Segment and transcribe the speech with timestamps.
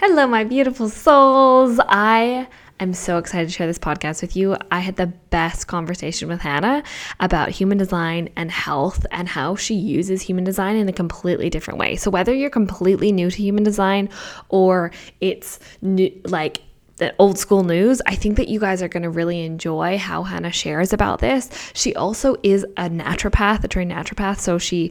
[0.00, 1.80] Hello, my beautiful souls.
[1.88, 2.46] I
[2.78, 4.56] am so excited to share this podcast with you.
[4.70, 6.84] I had the best conversation with Hannah
[7.18, 11.80] about human design and health and how she uses human design in a completely different
[11.80, 11.96] way.
[11.96, 14.08] So, whether you're completely new to human design
[14.50, 16.62] or it's new, like
[16.98, 18.02] the old school news.
[18.06, 21.48] I think that you guys are going to really enjoy how Hannah shares about this.
[21.72, 24.40] She also is a naturopath, a trained naturopath.
[24.40, 24.90] So she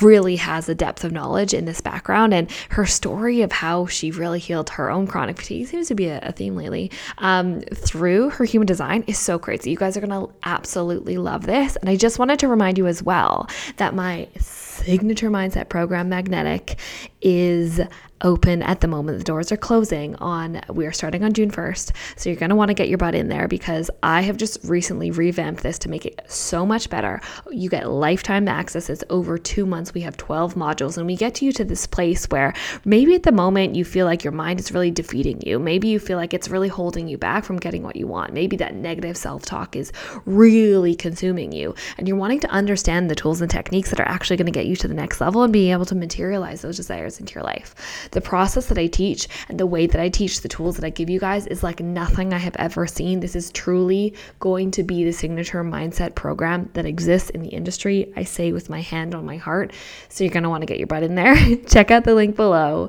[0.00, 4.10] really has a depth of knowledge in this background and her story of how she
[4.10, 8.44] really healed her own chronic fatigue seems to be a, theme lately um, through her
[8.44, 11.76] human design is so crazy you guys are going to absolutely love this.
[11.76, 16.78] And i just wanted to remind you as well that my signature mindset program magnetic
[17.22, 17.80] is
[18.22, 19.18] open at the moment.
[19.18, 21.92] The doors are closing on, we are starting on June 1st.
[22.16, 24.58] So you're going to want to get your butt in there because I have just
[24.64, 27.20] recently revamped this to make it so much better.
[27.50, 28.88] You get lifetime access.
[28.88, 29.94] It's over two months.
[29.94, 33.32] We have 12 modules and we get you to this place where maybe at the
[33.32, 35.58] moment you feel like your mind is really defeating you.
[35.58, 38.32] Maybe you feel like it's really holding you back from getting what you want.
[38.32, 39.92] Maybe that negative self talk is
[40.24, 44.36] really consuming you and you're wanting to understand the tools and techniques that are actually
[44.36, 47.11] going to get you to the next level and being able to materialize those desires
[47.20, 48.08] into your life.
[48.12, 50.90] The process that I teach and the way that I teach the tools that I
[50.90, 53.20] give you guys is like nothing I have ever seen.
[53.20, 58.12] This is truly going to be the signature mindset program that exists in the industry.
[58.16, 59.72] I say with my hand on my heart.
[60.08, 61.36] So you're going to want to get your butt in there.
[61.66, 62.88] Check out the link below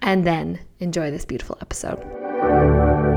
[0.00, 3.11] and then enjoy this beautiful episode.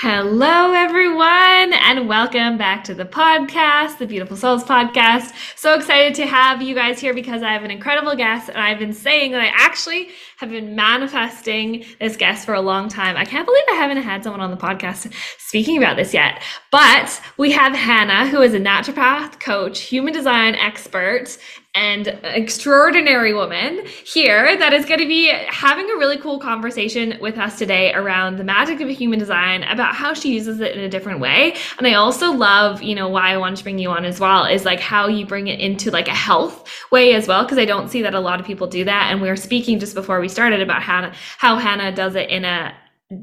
[0.00, 5.32] Hello, everyone, and welcome back to the podcast, the Beautiful Souls podcast.
[5.54, 8.78] So excited to have you guys here because I have an incredible guest, and I've
[8.78, 10.08] been saying that I actually
[10.38, 13.16] have been manifesting this guest for a long time.
[13.16, 16.42] I can't believe I haven't had someone on the podcast speaking about this yet.
[16.72, 21.36] But we have Hannah, who is a naturopath, coach, human design expert,
[21.74, 27.38] and extraordinary woman here that is going to be having a really cool conversation with
[27.38, 30.88] us today around the magic of human design about how she uses it in a
[30.88, 31.56] different way.
[31.78, 34.44] And i also love you know why i wanted to bring you on as well
[34.44, 37.64] is like how you bring it into like a health way as well because i
[37.64, 39.10] don't see that a lot of people do that.
[39.10, 42.44] And we were speaking just before we started about hannah how hannah does it in
[42.44, 42.74] a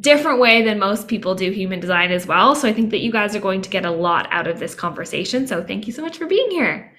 [0.01, 2.55] different way than most people do human design as well.
[2.55, 4.73] So i think that you guys are going to get a lot out of this
[4.73, 5.45] conversation.
[5.45, 6.91] So thank you so much for being here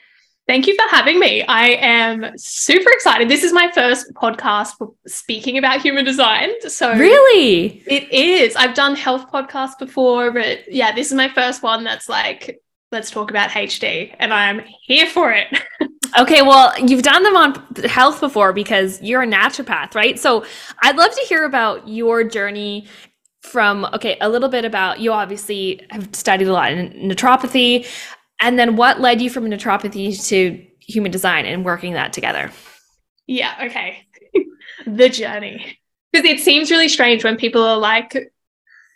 [0.50, 1.43] Thank you for having me.
[1.43, 3.28] I am super excited.
[3.28, 6.50] This is my first podcast for speaking about human design.
[6.69, 7.84] So Really?
[7.87, 8.56] It is.
[8.56, 13.12] I've done health podcasts before, but yeah, this is my first one that's like let's
[13.12, 15.47] talk about HD and I'm here for it.
[16.19, 20.19] okay, well, you've done them on health before because you're a naturopath, right?
[20.19, 20.44] So,
[20.82, 22.88] I'd love to hear about your journey
[23.43, 27.87] from okay, a little bit about you obviously have studied a lot in naturopathy.
[28.40, 32.50] And then what led you from naturopathy to human design and working that together?
[33.26, 34.06] Yeah, okay.
[34.87, 35.78] the journey.
[36.12, 38.32] Because it seems really strange when people are like,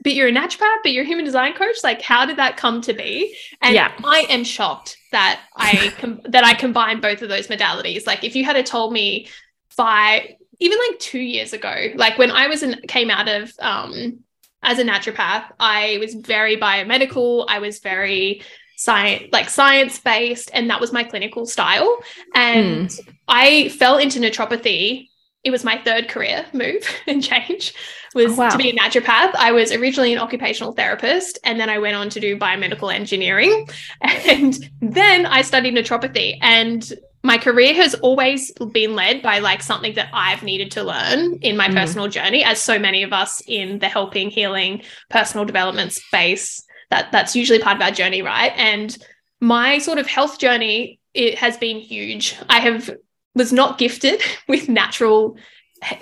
[0.03, 1.77] but you're a naturopath, but you're a human design coach.
[1.85, 3.37] Like, how did that come to be?
[3.63, 3.93] And yeah.
[4.05, 8.07] I am shocked that I com- that I combine both of those modalities.
[8.07, 9.29] Like, if you had told me
[9.71, 10.23] five,
[10.59, 14.21] even like two years ago, like when I was in, came out of um,
[14.63, 17.47] as a naturopath, I was very biomedical.
[17.49, 18.43] I was very
[18.85, 21.99] science like science based and that was my clinical style
[22.35, 23.09] and mm.
[23.29, 25.09] i fell into naturopathy
[25.43, 27.75] it was my third career move and change
[28.15, 28.49] was oh, wow.
[28.49, 29.35] to be a naturopath.
[29.35, 33.69] I was originally an occupational therapist and then I went on to do biomedical engineering
[34.01, 36.93] and then I studied naturopathy and
[37.25, 41.57] my career has always been led by like something that I've needed to learn in
[41.57, 41.75] my mm.
[41.75, 47.11] personal journey as so many of us in the helping healing personal development space that
[47.13, 48.99] that's usually part of our journey right and
[49.41, 52.37] my sort of health journey it has been huge.
[52.51, 52.91] I have
[53.35, 55.37] was not gifted with natural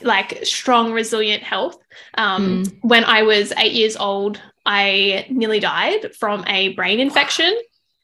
[0.02, 1.76] like strong resilient health
[2.14, 2.78] um, mm.
[2.82, 7.52] when i was eight years old i nearly died from a brain infection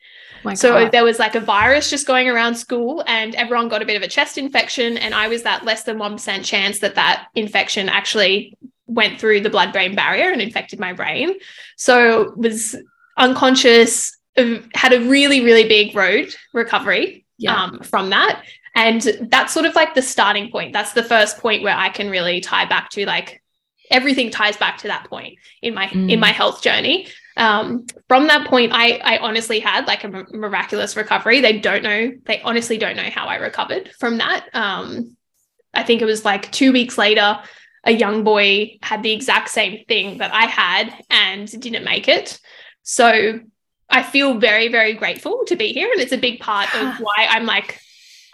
[0.54, 0.90] so God.
[0.90, 4.02] there was like a virus just going around school and everyone got a bit of
[4.02, 8.57] a chest infection and i was that less than 1% chance that that infection actually
[8.88, 11.34] went through the blood brain barrier and infected my brain
[11.76, 12.74] so was
[13.16, 14.16] unconscious
[14.74, 17.64] had a really really big road recovery yeah.
[17.64, 18.42] um, from that
[18.78, 20.72] and that's sort of like the starting point.
[20.72, 23.42] That's the first point where I can really tie back to like
[23.90, 26.08] everything ties back to that point in my mm.
[26.08, 27.08] in my health journey.
[27.36, 31.40] Um, from that point, I I honestly had like a miraculous recovery.
[31.40, 32.12] They don't know.
[32.24, 34.46] They honestly don't know how I recovered from that.
[34.54, 35.16] Um,
[35.74, 37.40] I think it was like two weeks later,
[37.88, 42.38] a young boy had the exact same thing that I had and didn't make it.
[42.82, 43.40] So
[43.88, 45.90] I feel very, very grateful to be here.
[45.90, 47.80] And it's a big part of why I'm like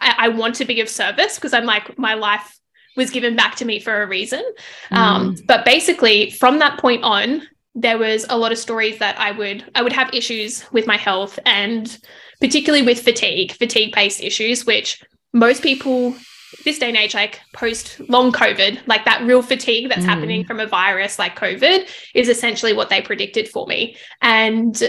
[0.00, 2.58] I, I want to be of service because I'm like, my life
[2.96, 4.42] was given back to me for a reason.
[4.90, 4.96] Mm.
[4.96, 7.42] Um, but basically, from that point on,
[7.76, 10.96] there was a lot of stories that I would I would have issues with my
[10.96, 11.96] health and
[12.40, 15.02] particularly with fatigue, fatigue based issues, which
[15.32, 16.16] most people
[16.64, 20.08] this day and age, like post long COVID, like that real fatigue that's mm.
[20.08, 23.96] happening from a virus like COVID is essentially what they predicted for me.
[24.20, 24.80] And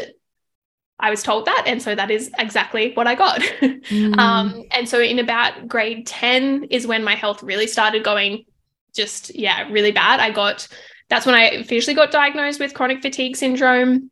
[0.99, 1.63] I was told that.
[1.67, 3.41] And so that is exactly what I got.
[3.85, 4.17] Mm.
[4.17, 8.45] um, and so in about grade 10 is when my health really started going
[8.95, 10.19] just, yeah, really bad.
[10.19, 10.67] I got,
[11.07, 14.09] that's when I officially got diagnosed with chronic fatigue syndrome.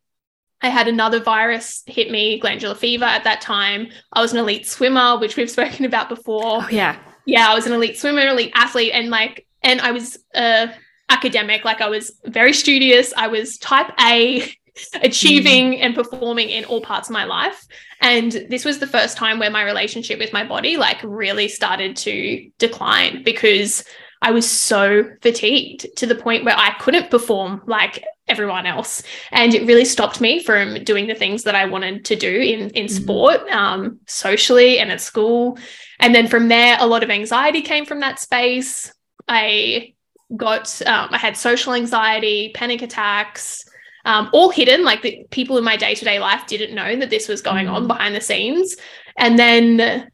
[0.62, 3.88] I had another virus hit me, glandular fever at that time.
[4.12, 6.64] I was an elite swimmer, which we've spoken about before.
[6.64, 7.00] Oh, yeah.
[7.26, 10.68] Yeah, I was an elite swimmer, elite athlete, and like, and I was uh
[11.10, 11.64] academic.
[11.66, 13.14] Like I was very studious.
[13.16, 14.52] I was type A
[15.02, 15.80] achieving mm.
[15.82, 17.68] and performing in all parts of my life
[18.04, 21.96] and this was the first time where my relationship with my body like really started
[21.98, 23.86] to decline because
[24.22, 29.04] I was so fatigued to the point where I couldn't perform like everyone else.
[29.32, 32.70] And it really stopped me from doing the things that I wanted to do in,
[32.72, 33.04] in mm-hmm.
[33.04, 35.58] sport, um, socially, and at school.
[36.04, 38.94] And then from there, a lot of anxiety came from that space.
[39.30, 39.94] I
[40.36, 43.64] got, um, I had social anxiety, panic attacks,
[44.04, 44.84] um, all hidden.
[44.84, 47.68] Like the people in my day to day life didn't know that this was going
[47.68, 47.74] mm.
[47.74, 48.76] on behind the scenes.
[49.18, 50.10] And then,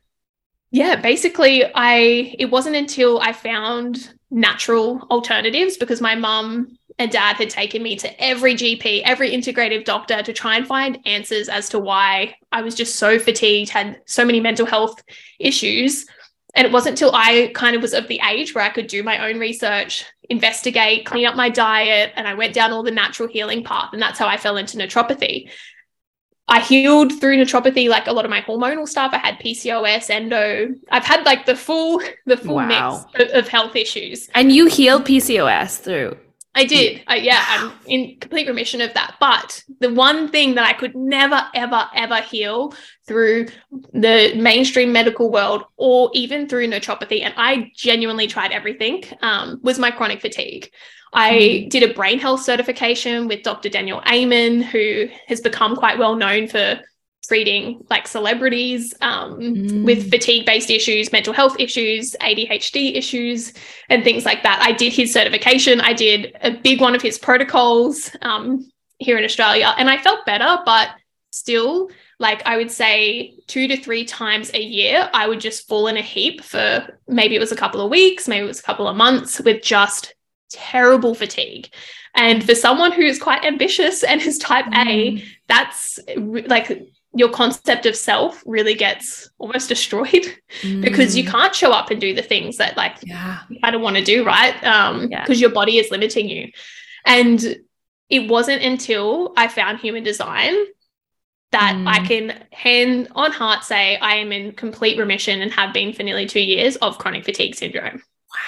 [0.69, 7.37] yeah, basically, I it wasn't until I found natural alternatives because my mum and dad
[7.37, 11.69] had taken me to every GP, every integrative doctor to try and find answers as
[11.69, 15.01] to why I was just so fatigued, had so many mental health
[15.39, 16.05] issues.
[16.55, 19.01] And it wasn't until I kind of was of the age where I could do
[19.01, 23.29] my own research, investigate, clean up my diet, and I went down all the natural
[23.29, 23.91] healing path.
[23.93, 25.49] And that's how I fell into naturopathy.
[26.49, 29.11] I healed through naturopathy, like a lot of my hormonal stuff.
[29.13, 30.73] I had PCOS, endo.
[30.91, 33.05] I've had like the full, the full wow.
[33.13, 34.27] mix of, of health issues.
[34.33, 36.17] And you healed PCOS through
[36.59, 37.03] I did.
[37.09, 39.15] Yeah, I'm in complete remission of that.
[39.19, 42.73] But the one thing that I could never, ever, ever heal
[43.07, 43.47] through
[43.93, 49.79] the mainstream medical world or even through naturopathy, and I genuinely tried everything, um, was
[49.79, 50.69] my chronic fatigue.
[51.13, 51.69] I mm.
[51.69, 53.69] did a brain health certification with Dr.
[53.69, 56.81] Daniel Amen, who has become quite well known for
[57.27, 59.85] treating like celebrities um, mm.
[59.85, 63.53] with fatigue based issues, mental health issues, ADHD issues,
[63.89, 64.59] and things like that.
[64.61, 65.81] I did his certification.
[65.81, 70.25] I did a big one of his protocols um, here in Australia, and I felt
[70.25, 70.89] better, but
[71.31, 75.87] still, like I would say two to three times a year, I would just fall
[75.87, 78.63] in a heap for maybe it was a couple of weeks, maybe it was a
[78.63, 80.15] couple of months with just
[80.49, 81.69] terrible fatigue.
[82.15, 84.87] And for someone who is quite ambitious and is type mm.
[84.87, 90.81] A, that's like your concept of self really gets almost destroyed mm.
[90.81, 93.39] because you can't show up and do the things that like yeah.
[93.63, 94.63] I don't want to do, right?
[94.63, 95.47] Um, because yeah.
[95.47, 96.51] your body is limiting you.
[97.05, 97.57] And
[98.09, 100.55] it wasn't until I found human design
[101.51, 101.87] that mm.
[101.87, 106.03] I can hand on heart say I am in complete remission and have been for
[106.03, 107.95] nearly two years of chronic fatigue syndrome.
[107.95, 108.39] Wow.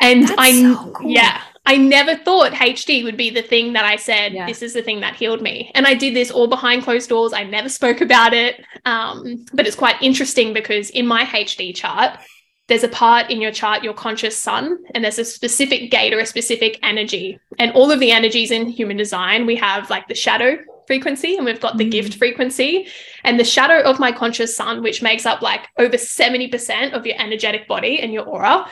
[0.00, 1.10] And I so cool.
[1.10, 4.46] yeah, I never thought HD would be the thing that I said, yeah.
[4.46, 5.70] this is the thing that healed me.
[5.74, 7.32] And I did this all behind closed doors.
[7.32, 8.62] I never spoke about it.
[8.84, 12.18] Um, but it's quite interesting because in my HD chart,
[12.66, 16.18] there's a part in your chart, your conscious sun, and there's a specific gate or
[16.18, 17.38] a specific energy.
[17.58, 21.44] And all of the energies in human design, we have like the shadow frequency and
[21.44, 21.90] we've got the mm.
[21.90, 22.88] gift frequency.
[23.22, 27.16] And the shadow of my conscious sun, which makes up like over 70% of your
[27.18, 28.66] energetic body and your aura,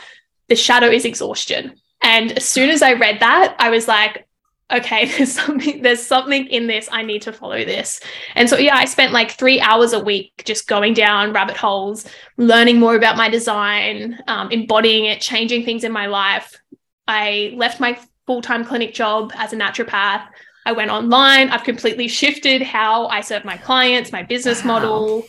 [0.49, 1.79] the shadow is exhaustion.
[2.03, 4.27] And as soon as I read that, I was like,
[4.73, 6.89] okay, there's something, there's something in this.
[6.91, 8.01] I need to follow this.
[8.35, 12.07] And so, yeah, I spent like three hours a week just going down rabbit holes,
[12.37, 16.61] learning more about my design, um, embodying it, changing things in my life.
[17.07, 20.27] I left my full time clinic job as a naturopath.
[20.65, 21.49] I went online.
[21.51, 24.69] I've completely shifted how I serve my clients, my business wow.
[24.69, 25.27] model,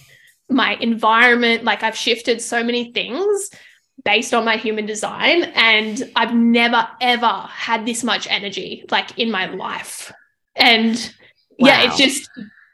[0.47, 1.63] my environment.
[1.63, 3.49] Like, I've shifted so many things
[4.03, 9.31] based on my human design and I've never ever had this much energy like in
[9.31, 10.11] my life.
[10.55, 10.95] And
[11.59, 11.69] wow.
[11.69, 12.29] yeah, it's just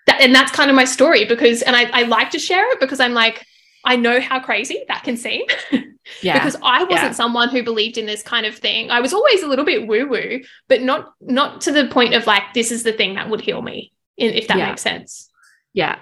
[0.08, 2.80] that, and that's kind of my story because and I, I like to share it
[2.80, 3.46] because I'm like,
[3.86, 5.44] I know how crazy that can seem.
[6.24, 6.34] Yeah.
[6.34, 7.12] because I wasn't yeah.
[7.12, 8.90] someone who believed in this kind of thing.
[8.90, 12.42] I was always a little bit woo-woo, but not not to the point of like
[12.56, 14.70] this is the thing that would heal me, if that yeah.
[14.70, 15.30] makes sense.
[15.72, 16.00] Yeah.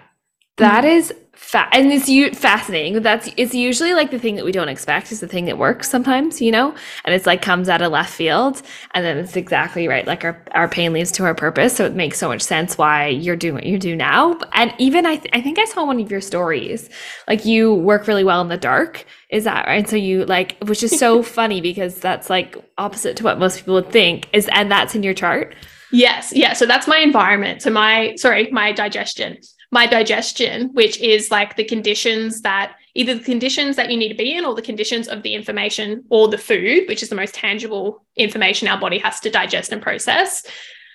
[0.58, 0.96] That mm.
[0.96, 3.02] is fa- and it's u- fascinating.
[3.02, 5.90] That's it's usually like the thing that we don't expect is the thing that works
[5.90, 6.76] sometimes, you know,
[7.06, 8.62] and it's like comes out of left field,
[8.94, 10.06] and then it's exactly right.
[10.06, 13.08] Like our our pain leads to our purpose, so it makes so much sense why
[13.08, 14.38] you're doing what you do now.
[14.54, 16.90] And even I th- I think I saw one of your stories,
[17.28, 19.06] like you work really well in the dark.
[19.30, 19.88] Is that right?
[19.88, 23.76] So you like, which is so funny because that's like opposite to what most people
[23.76, 24.28] would think.
[24.34, 25.56] Is and that's in your chart.
[25.92, 26.52] Yes, yeah.
[26.54, 27.62] So that's my environment.
[27.62, 29.38] So my sorry, my digestion
[29.72, 34.16] my digestion, which is like the conditions that either the conditions that you need to
[34.16, 37.36] be in or the conditions of the information or the food, which is the most
[37.36, 40.46] tangible information our body has to digest and process.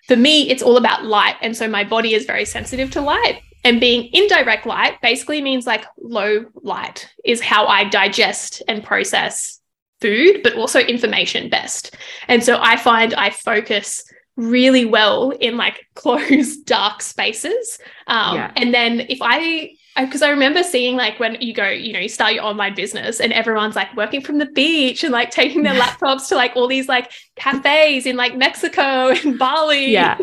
[0.08, 1.36] For me, it's all about light.
[1.42, 3.42] And so my body is very sensitive to light.
[3.64, 8.82] And being in direct light basically means like low light is how I digest and
[8.82, 9.60] process
[10.00, 11.96] food, but also information best.
[12.26, 14.04] And so I find I focus
[14.36, 17.78] really well in like closed dark spaces.
[18.06, 18.52] Um, yeah.
[18.56, 21.98] and then if i because I, I remember seeing like when you go you know
[21.98, 25.62] you start your online business and everyone's like working from the beach and like taking
[25.62, 29.92] their laptops to like all these like cafes in like mexico and bali.
[29.92, 30.18] Yeah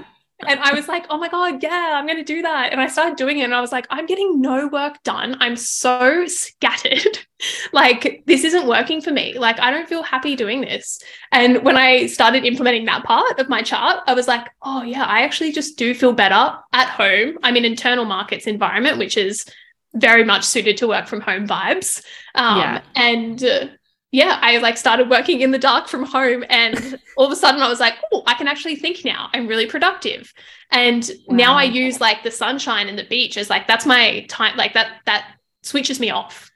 [0.48, 2.72] and I was like, oh my God, yeah, I'm going to do that.
[2.72, 5.36] And I started doing it and I was like, I'm getting no work done.
[5.40, 7.20] I'm so scattered.
[7.74, 9.38] like, this isn't working for me.
[9.38, 11.02] Like, I don't feel happy doing this.
[11.32, 15.04] And when I started implementing that part of my chart, I was like, oh yeah,
[15.04, 17.38] I actually just do feel better at home.
[17.44, 19.46] I'm in internal markets environment, which is
[19.94, 22.04] very much suited to work from home vibes.
[22.36, 22.82] Um, yeah.
[22.96, 23.68] And uh,
[24.12, 27.62] yeah, I like started working in the dark from home and all of a sudden
[27.62, 29.30] I was like, oh, I can actually think now.
[29.34, 30.34] I'm really productive.
[30.72, 31.36] And wow.
[31.36, 34.74] now I use like the sunshine and the beach as like that's my time like
[34.74, 36.50] that that switches me off.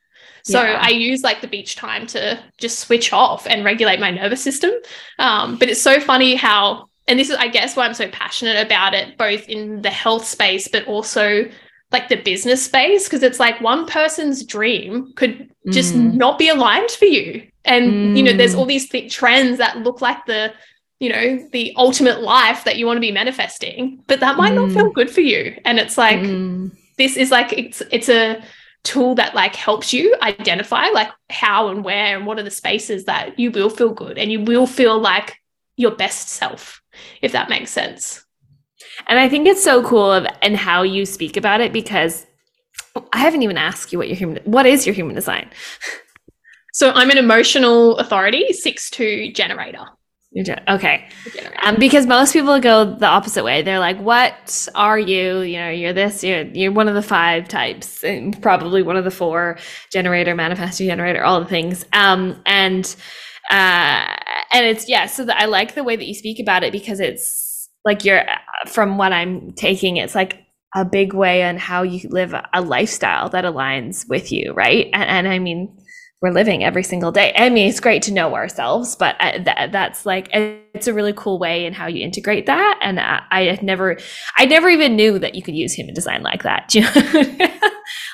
[0.44, 0.80] So yeah.
[0.82, 4.72] I use like the beach time to just switch off and regulate my nervous system.
[5.20, 8.66] Um, but it's so funny how and this is I guess why I'm so passionate
[8.66, 11.50] about it both in the health space but also
[11.94, 16.14] like the business space because it's like one person's dream could just mm.
[16.14, 18.18] not be aligned for you and mm.
[18.18, 18.70] you know there's all mm.
[18.70, 20.52] these th- trends that look like the
[21.00, 24.56] you know the ultimate life that you want to be manifesting but that might mm.
[24.56, 24.94] not feel mm.
[24.94, 26.72] good for you and it's like mm.
[26.98, 28.44] this is like it's it's a
[28.84, 33.06] tool that like helps you identify like how and where and what are the spaces
[33.06, 35.38] that you will feel good and you will feel like
[35.78, 36.82] your best self
[37.22, 38.23] if that makes sense
[39.08, 42.26] and I think it's so cool of and how you speak about it because
[43.12, 45.50] I haven't even asked you what your human what is your human design.
[46.76, 49.86] So I'm an emotional authority, six two generator.
[50.68, 51.08] Okay.
[51.62, 53.62] Um, because most people go the opposite way.
[53.62, 55.42] They're like, "What are you?
[55.42, 56.24] You know, you're this.
[56.24, 59.60] You're you're one of the five types, and probably one of the four
[59.92, 62.84] generator, manifestor, generator, all the things." Um, and
[63.52, 64.16] uh,
[64.52, 65.06] and it's yeah.
[65.06, 67.43] So the, I like the way that you speak about it because it's
[67.86, 68.24] like you're
[68.68, 70.40] from what i'm taking it's like
[70.76, 74.90] a big way on how you live a lifestyle that aligns with you right?
[74.94, 75.78] And, and i mean
[76.22, 77.34] we're living every single day.
[77.36, 80.30] I mean it's great to know ourselves but uh, th- that's like
[80.74, 83.98] it's a really cool way in how you integrate that and i, I never
[84.38, 87.50] i never even knew that you could use human design like that you know?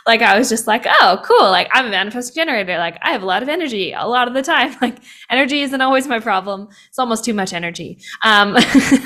[0.05, 1.49] like I was just like, oh, cool.
[1.49, 2.77] Like I'm a manifest generator.
[2.77, 4.75] Like I have a lot of energy a lot of the time.
[4.81, 4.99] Like
[5.29, 6.69] energy isn't always my problem.
[6.87, 7.99] It's almost too much energy.
[8.23, 8.61] Um, I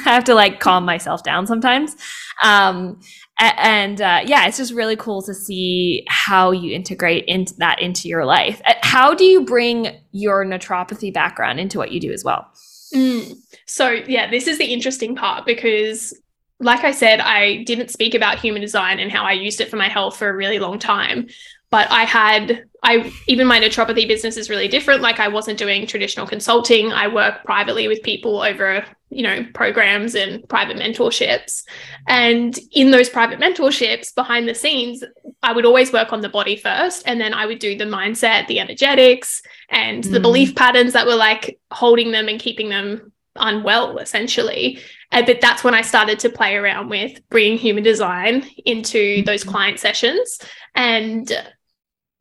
[0.05, 1.95] have to like calm myself down sometimes.
[2.43, 3.01] Um,
[3.39, 8.07] and uh, yeah, it's just really cool to see how you integrate into that into
[8.07, 8.61] your life.
[8.81, 12.51] How do you bring your naturopathy background into what you do as well?
[12.93, 13.35] Mm.
[13.65, 16.19] So yeah, this is the interesting part because
[16.59, 19.75] like I said, I didn't speak about human design and how I used it for
[19.75, 21.27] my health for a really long time.
[21.73, 25.01] But I had, I even my naturopathy business is really different.
[25.01, 26.91] Like I wasn't doing traditional consulting.
[26.91, 31.63] I work privately with people over, you know, programs and private mentorships.
[32.07, 35.03] And in those private mentorships, behind the scenes,
[35.41, 37.07] I would always work on the body first.
[37.07, 40.11] And then I would do the mindset, the energetics, and mm.
[40.11, 44.79] the belief patterns that were like holding them and keeping them unwell essentially
[45.11, 49.25] uh, but that's when i started to play around with bringing human design into mm-hmm.
[49.25, 50.37] those client sessions
[50.75, 51.31] and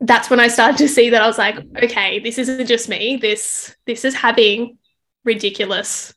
[0.02, 3.16] that's when i started to see that i was like okay this isn't just me.
[3.16, 4.78] This this is having
[5.24, 6.12] ridiculous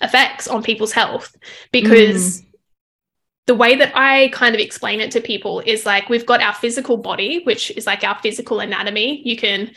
[0.00, 1.34] effects on people's health
[1.70, 2.46] because mm.
[3.46, 6.54] the way that i kind of explain it to people is like we've got our
[6.54, 9.22] physical body which is like our physical anatomy.
[9.24, 9.72] You can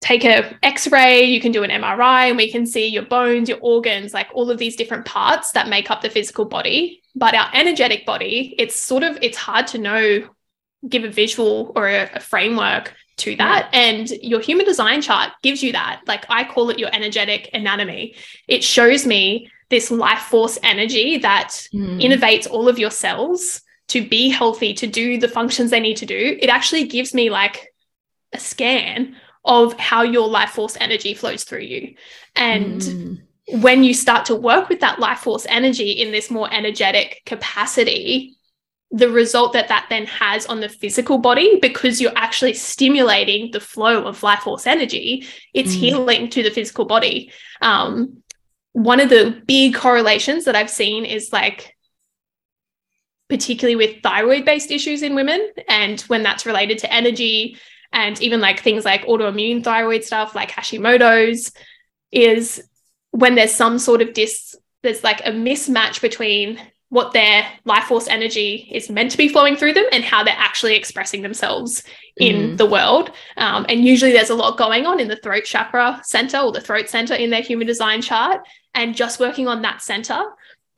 [0.00, 3.58] take a x-ray you can do an mri and we can see your bones your
[3.60, 7.02] organs like all of these different parts that make up the physical body.
[7.14, 10.30] But our energetic body it's sort of it's hard to know
[10.88, 13.80] give a visual or a, a framework to that yeah.
[13.80, 18.14] and your human design chart gives you that like i call it your energetic anatomy
[18.48, 22.00] it shows me this life force energy that mm.
[22.00, 26.06] innervates all of your cells to be healthy to do the functions they need to
[26.06, 27.68] do it actually gives me like
[28.32, 31.94] a scan of how your life force energy flows through you.
[32.36, 33.22] And mm.
[33.62, 38.36] when you start to work with that life force energy in this more energetic capacity,
[38.90, 43.60] the result that that then has on the physical body, because you're actually stimulating the
[43.60, 45.78] flow of life force energy, it's mm.
[45.78, 47.30] healing to the physical body.
[47.62, 48.22] Um,
[48.72, 51.76] one of the big correlations that I've seen is like,
[53.28, 57.56] particularly with thyroid based issues in women, and when that's related to energy,
[57.92, 61.52] and even like things like autoimmune thyroid stuff like Hashimoto's
[62.10, 62.62] is
[63.10, 68.08] when there's some sort of dis there's like a mismatch between what their life force
[68.08, 71.82] energy is meant to be flowing through them and how they're actually expressing themselves
[72.16, 72.56] in mm.
[72.56, 73.10] the world.
[73.36, 76.60] Um, and usually there's a lot going on in the throat chakra center or the
[76.60, 78.40] throat center in their human design chart.
[78.74, 80.22] And just working on that center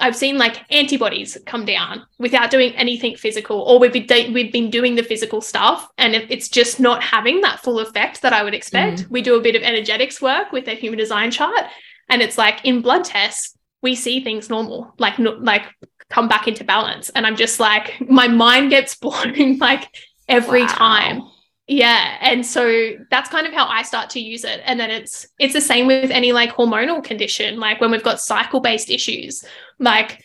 [0.03, 4.69] I've seen like antibodies come down without doing anything physical, or we've been, we've been
[4.69, 8.53] doing the physical stuff and it's just not having that full effect that I would
[8.53, 9.05] expect.
[9.05, 9.11] Mm.
[9.11, 11.67] We do a bit of energetics work with their human design chart,
[12.09, 15.67] and it's like in blood tests, we see things normal, like, like
[16.13, 17.09] come back into balance.
[17.11, 19.89] And I'm just like, my mind gets blown like
[20.29, 20.69] every wow.
[20.69, 21.23] time
[21.69, 25.27] yeah and so that's kind of how i start to use it and then it's
[25.39, 29.45] it's the same with any like hormonal condition like when we've got cycle based issues
[29.79, 30.23] like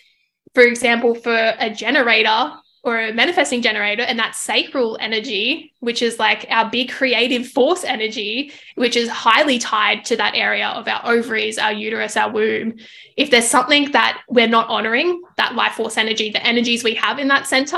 [0.56, 2.52] for example for a generator
[2.88, 7.84] or a manifesting generator and that sacral energy which is like our big creative force
[7.84, 12.73] energy which is highly tied to that area of our ovaries our uterus our womb
[13.17, 17.19] if there's something that we're not honoring that life force energy the energies we have
[17.19, 17.78] in that center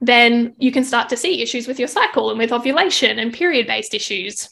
[0.00, 3.64] then you can start to see issues with your cycle and with ovulation and period
[3.64, 4.48] based issues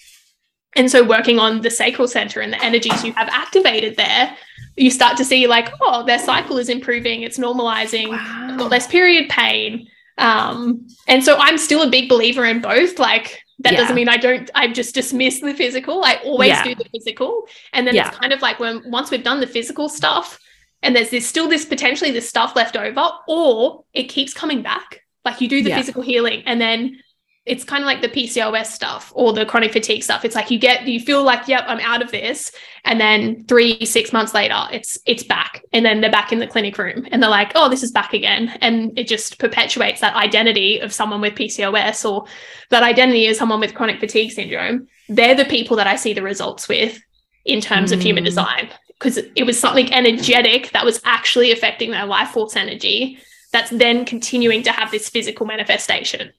[0.77, 4.37] and so working on the sacral center and the energies you have activated there
[4.77, 8.69] you start to see like oh their cycle is improving it's normalizing wow.
[8.69, 9.88] less period pain
[10.19, 12.99] um, and so I'm still a big believer in both.
[12.99, 13.81] Like that yeah.
[13.81, 16.05] doesn't mean I don't I just dismiss the physical.
[16.05, 16.65] I always yeah.
[16.65, 17.47] do the physical.
[17.73, 18.09] And then yeah.
[18.09, 20.39] it's kind of like when once we've done the physical stuff
[20.83, 25.03] and there's this still this potentially this stuff left over, or it keeps coming back.
[25.25, 27.01] Like you do the physical healing and then
[27.47, 30.25] it's kind of like the PCOS stuff or the chronic fatigue stuff.
[30.25, 32.51] It's like you get you feel like, yep, I'm out of this.
[32.85, 35.65] And then three, six months later, it's it's back.
[35.73, 38.13] And then they're back in the clinic room and they're like, oh, this is back
[38.13, 38.49] again.
[38.61, 42.27] And it just perpetuates that identity of someone with PCOS or
[42.71, 44.89] that identity of someone with chronic fatigue syndrome.
[45.09, 47.01] They're the people that I see the results with
[47.45, 47.95] in terms mm.
[47.95, 48.27] of human mm.
[48.27, 48.71] design.
[48.99, 53.19] Because it was something energetic that was actually affecting their life force energy
[53.53, 56.33] that's then continuing to have this physical manifestation.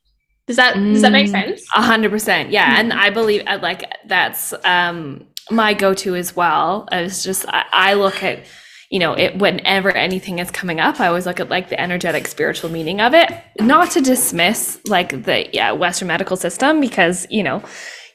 [0.47, 1.67] Does that does that make mm, sense?
[1.75, 2.65] A hundred percent, yeah.
[2.65, 2.79] Mm-hmm.
[2.79, 6.87] And I believe uh, like that's um my go-to as well.
[6.91, 8.45] It's just I, I look at
[8.89, 12.25] you know it whenever anything is coming up i always look at like the energetic
[12.25, 13.29] spiritual meaning of it
[13.59, 17.61] not to dismiss like the yeah western medical system because you know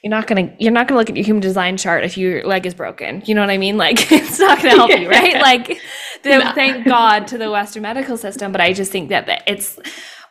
[0.03, 2.65] you're not gonna you're not gonna look at your human design chart if your leg
[2.65, 5.79] is broken you know what i mean like it's not gonna help you right like
[6.25, 6.51] no.
[6.55, 9.77] thank god to the western medical system but i just think that it's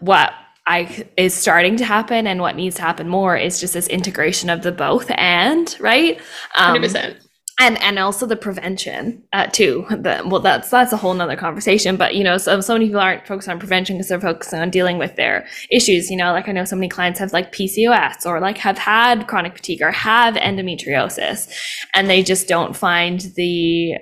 [0.01, 0.33] what
[0.67, 4.49] I is starting to happen and what needs to happen more is just this integration
[4.49, 6.21] of the both and right?
[6.57, 7.17] Um, 100%
[7.59, 9.87] and and also the prevention uh, too.
[9.89, 13.01] The, well that's that's a whole nother conversation but you know so, so many people
[13.01, 16.33] aren't focused on prevention because they're focused on dealing with their issues you know?
[16.33, 19.83] Like i know so many clients have like pcos or like have had chronic fatigue
[19.83, 21.53] or have endometriosis
[21.95, 23.97] and they just don't find the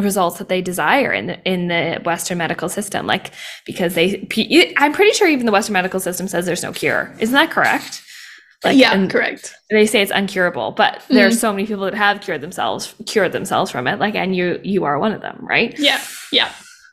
[0.00, 3.30] results that they desire in the in the western medical system like
[3.66, 4.26] because they
[4.76, 7.14] i'm pretty sure even the western medical system says there's no cure.
[7.18, 8.02] Isn't that correct?
[8.62, 9.54] Like, yeah correct.
[9.70, 11.14] they say it's uncurable but mm-hmm.
[11.14, 14.36] there are so many people that have cured themselves cured themselves from it like and
[14.36, 15.78] you you are one of them right?
[15.78, 16.00] Yeah
[16.32, 16.52] yeah.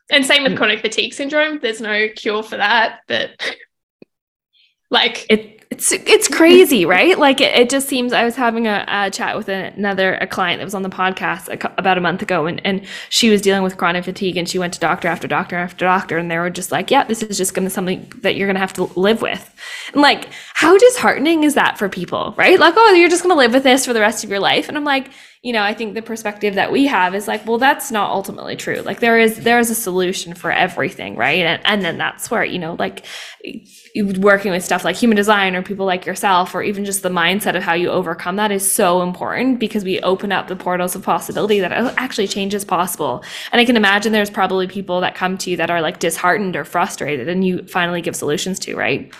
[0.09, 1.59] And same with chronic fatigue syndrome.
[1.61, 3.31] There's no cure for that but
[4.89, 7.19] like it it's it's crazy, right?
[7.19, 8.11] Like it, it just seems.
[8.11, 11.49] I was having a, a chat with another a client that was on the podcast
[11.49, 14.57] a, about a month ago, and and she was dealing with chronic fatigue, and she
[14.57, 17.37] went to doctor after doctor after doctor, and they were just like, "Yeah, this is
[17.37, 19.53] just going to something that you're going to have to live with."
[19.93, 22.59] And like, how disheartening is that for people, right?
[22.59, 24.67] Like, oh, you're just going to live with this for the rest of your life,
[24.69, 25.11] and I'm like,
[25.43, 28.55] you know, I think the perspective that we have is like, well, that's not ultimately
[28.55, 28.81] true.
[28.81, 31.45] Like there is there is a solution for everything, right?
[31.45, 33.05] And and then that's where, you know, like
[34.17, 37.55] working with stuff like human design or people like yourself or even just the mindset
[37.55, 41.03] of how you overcome that is so important because we open up the portals of
[41.03, 43.23] possibility that actually change is possible.
[43.51, 46.55] And I can imagine there's probably people that come to you that are like disheartened
[46.55, 49.13] or frustrated and you finally give solutions to, right?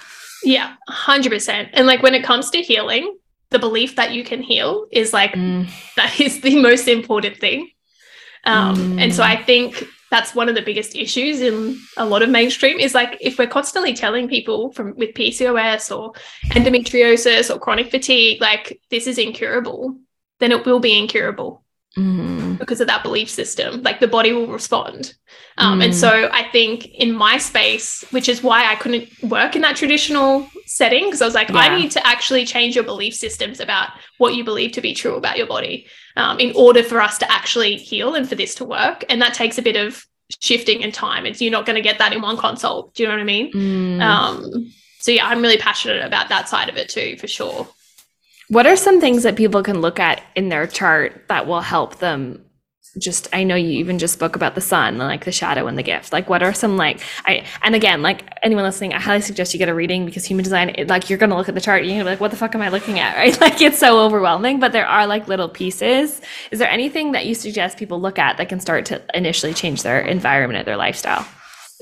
[0.44, 1.70] Yeah, 100%.
[1.74, 3.18] And like when it comes to healing,
[3.50, 5.68] the belief that you can heal is like mm.
[5.96, 7.70] that is the most important thing
[8.44, 9.02] um, mm.
[9.02, 12.80] and so i think that's one of the biggest issues in a lot of mainstream
[12.80, 16.14] is like if we're constantly telling people from with pcos or
[16.52, 19.98] endometriosis or chronic fatigue like this is incurable
[20.40, 21.64] then it will be incurable
[21.98, 22.58] mm.
[22.58, 25.16] because of that belief system like the body will respond
[25.58, 25.86] um, mm.
[25.86, 29.76] and so i think in my space which is why i couldn't work in that
[29.76, 31.58] traditional setting because I was like, yeah.
[31.58, 35.16] I need to actually change your belief systems about what you believe to be true
[35.16, 38.66] about your body um, in order for us to actually heal and for this to
[38.66, 39.04] work.
[39.10, 40.06] And that takes a bit of
[40.42, 41.26] shifting and time.
[41.26, 42.94] It's you're not going to get that in one consult.
[42.94, 43.52] Do you know what I mean?
[43.54, 44.02] Mm.
[44.02, 47.68] Um, so yeah, I'm really passionate about that side of it too, for sure.
[48.50, 51.98] What are some things that people can look at in their chart that will help
[51.98, 52.44] them?
[52.98, 55.84] Just i know you even just spoke about the sun like the shadow and the
[55.84, 56.12] gift.
[56.12, 59.60] Like what are some like i and again like anyone listening i highly suggest you
[59.60, 61.92] get a reading because human design it, like you're gonna look at the chart and
[61.92, 63.16] you're gonna be like what the fuck am i looking at?
[63.18, 63.40] Right?
[63.40, 66.22] Like it's so overwhelming but there are like little pieces.
[66.50, 69.84] Is there anything that you suggest people look at that can start to initially change
[69.84, 71.28] their environment or their lifestyle?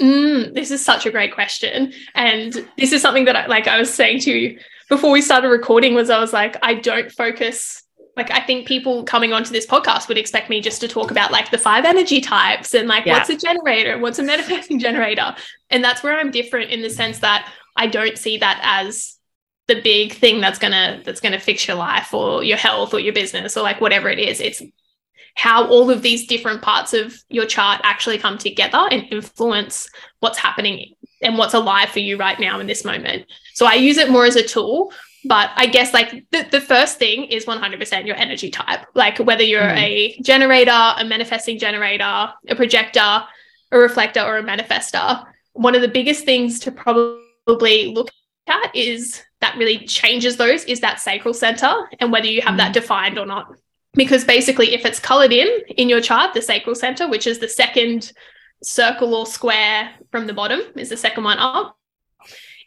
[0.02, 1.94] Mm, this is such a great question.
[2.16, 5.50] And this is something that I, like i was saying to you before we started
[5.50, 7.84] recording was i was like i don't focus
[8.16, 11.32] like I think people coming onto this podcast would expect me just to talk about
[11.32, 13.18] like the five energy types and like yeah.
[13.18, 15.36] what's a generator, what's a manifesting generator.
[15.70, 19.18] And that's where I'm different in the sense that I don't see that as
[19.68, 23.14] the big thing that's gonna that's gonna fix your life or your health or your
[23.14, 24.40] business or like whatever it is.
[24.40, 24.62] It's
[25.36, 29.90] how all of these different parts of your chart actually come together and influence
[30.22, 33.26] what's happening and what's alive for you right now in this moment.
[33.56, 34.94] So I use it more as a tool
[35.28, 38.86] but I guess like the, the first thing is 100% your energy type.
[38.94, 39.78] Like whether you're mm.
[39.78, 43.24] a generator, a manifesting generator, a projector,
[43.72, 48.10] a reflector, or a manifester, one of the biggest things to probably look
[48.48, 52.58] at is that really changes those is that sacral center and whether you have mm.
[52.58, 53.48] that defined or not.
[53.94, 57.48] Because basically, if it's colored in in your chart, the sacral center, which is the
[57.48, 58.12] second
[58.62, 61.78] circle or square from the bottom, is the second one up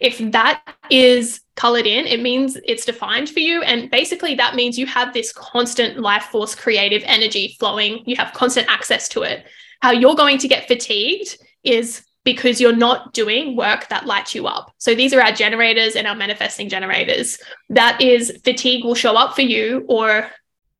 [0.00, 3.62] if that is colored in, it means it's defined for you.
[3.62, 8.02] And basically, that means you have this constant life force, creative energy flowing.
[8.06, 9.46] You have constant access to it.
[9.80, 14.46] How you're going to get fatigued is because you're not doing work that lights you
[14.46, 14.72] up.
[14.78, 17.38] So these are our generators and our manifesting generators.
[17.70, 20.30] That is fatigue will show up for you or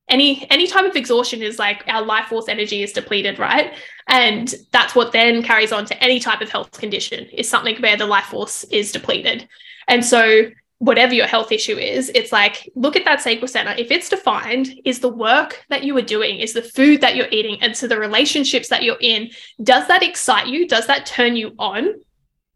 [0.09, 3.74] any any type of exhaustion is like our life force energy is depleted right
[4.09, 7.97] and that's what then carries on to any type of health condition is something where
[7.97, 9.47] the life force is depleted.
[9.87, 13.75] And so whatever your health issue is it's like look at that sacral center.
[13.77, 17.29] If it's defined is the work that you are doing is the food that you're
[17.31, 19.31] eating and so the relationships that you're in
[19.62, 20.68] does that excite you?
[20.68, 21.94] Does that turn you on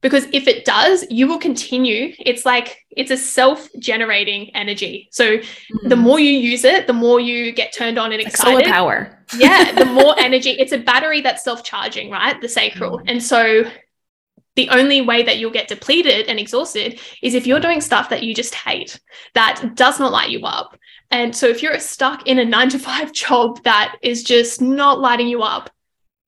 [0.02, 2.14] because if it does you will continue.
[2.18, 5.08] It's like it's a self-generating energy.
[5.10, 5.88] So mm-hmm.
[5.88, 8.74] the more you use it the more you get turned on and excited like solar
[8.74, 9.24] power.
[9.34, 12.38] Yeah the more energy it's a battery that's self-charging right?
[12.38, 12.98] The sacral.
[12.98, 13.08] Mm-hmm.
[13.08, 13.64] and so
[14.54, 18.22] the only way that you'll get depleted and exhausted is if you're doing stuff that
[18.22, 19.00] you just hate
[19.32, 20.76] that does not light you up.
[21.10, 25.00] And so if you're stuck in a 9 to 5 job that is just not
[25.00, 25.70] lighting you up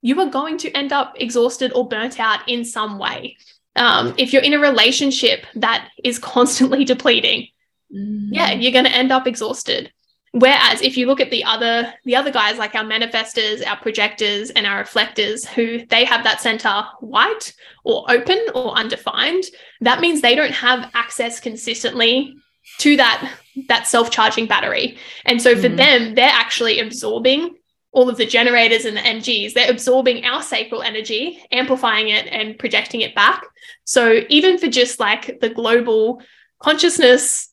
[0.05, 3.37] you are going to end up exhausted or burnt out in some way
[3.77, 7.49] um, if you're in a relationship that is constantly depleting,
[7.95, 8.29] mm.
[8.31, 9.93] yeah, you're going to end up exhausted.
[10.33, 14.51] Whereas if you look at the other the other guys like our manifestors, our projectors,
[14.51, 19.45] and our reflectors, who they have that center white or open or undefined,
[19.81, 22.35] that means they don't have access consistently
[22.79, 23.33] to that
[23.69, 24.99] that self-charging battery.
[25.25, 25.77] And so for mm.
[25.77, 27.55] them, they're actually absorbing
[27.95, 32.59] all of the generators and the MGs, they're absorbing our sacral energy, amplifying it and
[32.59, 33.47] projecting it back.
[33.85, 36.21] So even for just like the global
[36.59, 37.51] consciousness,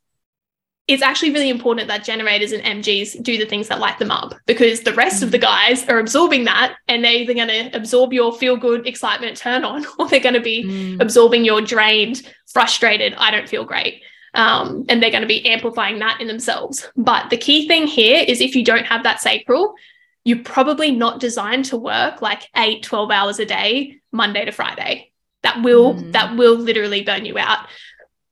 [0.87, 4.33] it's actually really important that generators and MGs do the things that light them up
[4.47, 5.43] because the rest of the mm.
[5.43, 9.63] guys are absorbing that and they're either going to absorb your feel good excitement turn
[9.63, 10.99] on or they're going to be mm.
[10.99, 14.01] absorbing your drained, frustrated, I don't feel great.
[14.33, 16.89] Um, and they're going to be amplifying that in themselves.
[16.95, 19.75] But the key thing here is if you don't have that sacral,
[20.23, 25.11] you're probably not designed to work like eight, 12 hours a day, Monday to Friday.
[25.43, 26.11] That will, mm.
[26.11, 27.67] that will literally burn you out.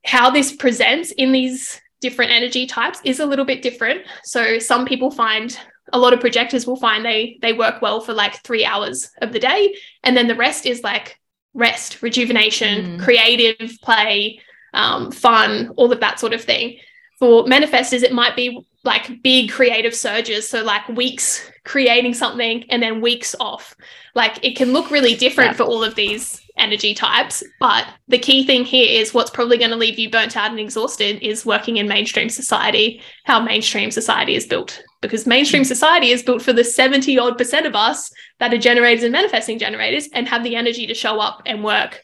[0.05, 4.05] How this presents in these different energy types is a little bit different.
[4.23, 5.57] So some people find
[5.91, 9.33] a lot of projectors will find they they work well for like three hours of
[9.33, 9.75] the day.
[10.03, 11.19] And then the rest is like
[11.53, 13.03] rest, rejuvenation, mm.
[13.03, 14.39] creative play,
[14.73, 16.77] um, fun, all of that sort of thing.
[17.19, 20.49] For manifestors, it might be like big creative surges.
[20.49, 23.75] So, like weeks creating something and then weeks off.
[24.15, 25.57] Like it can look really different yeah.
[25.57, 27.43] for all of these energy types.
[27.59, 30.59] But the key thing here is what's probably going to leave you burnt out and
[30.59, 34.81] exhausted is working in mainstream society, how mainstream society is built.
[35.01, 35.67] Because mainstream hmm.
[35.67, 39.59] society is built for the 70 odd percent of us that are generators and manifesting
[39.59, 42.01] generators and have the energy to show up and work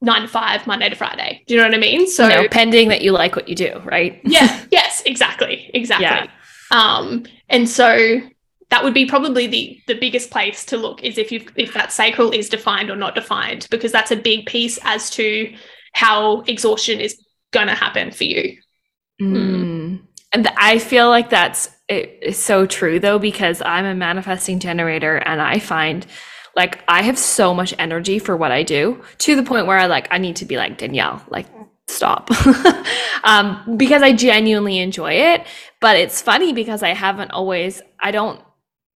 [0.00, 1.42] nine to five, Monday to Friday.
[1.46, 2.06] Do you know what I mean?
[2.06, 4.20] So no, pending that you like what you do, right?
[4.24, 4.64] yeah.
[4.70, 5.70] Yes, exactly.
[5.74, 6.06] Exactly.
[6.06, 6.28] Yeah.
[6.70, 8.20] Um, and so
[8.70, 11.92] that would be probably the the biggest place to look is if you if that
[11.92, 15.52] sacral is defined or not defined, because that's a big piece as to
[15.92, 17.18] how exhaustion is
[17.50, 18.58] gonna happen for you.
[19.20, 20.02] Mm.
[20.32, 25.16] And I feel like that's it, it's so true though, because I'm a manifesting generator
[25.16, 26.06] and I find
[26.58, 29.86] like I have so much energy for what I do to the point where I
[29.86, 31.46] like I need to be like Danielle, like
[31.86, 32.30] stop.
[33.24, 35.46] um, because I genuinely enjoy it.
[35.80, 38.42] But it's funny because I haven't always I don't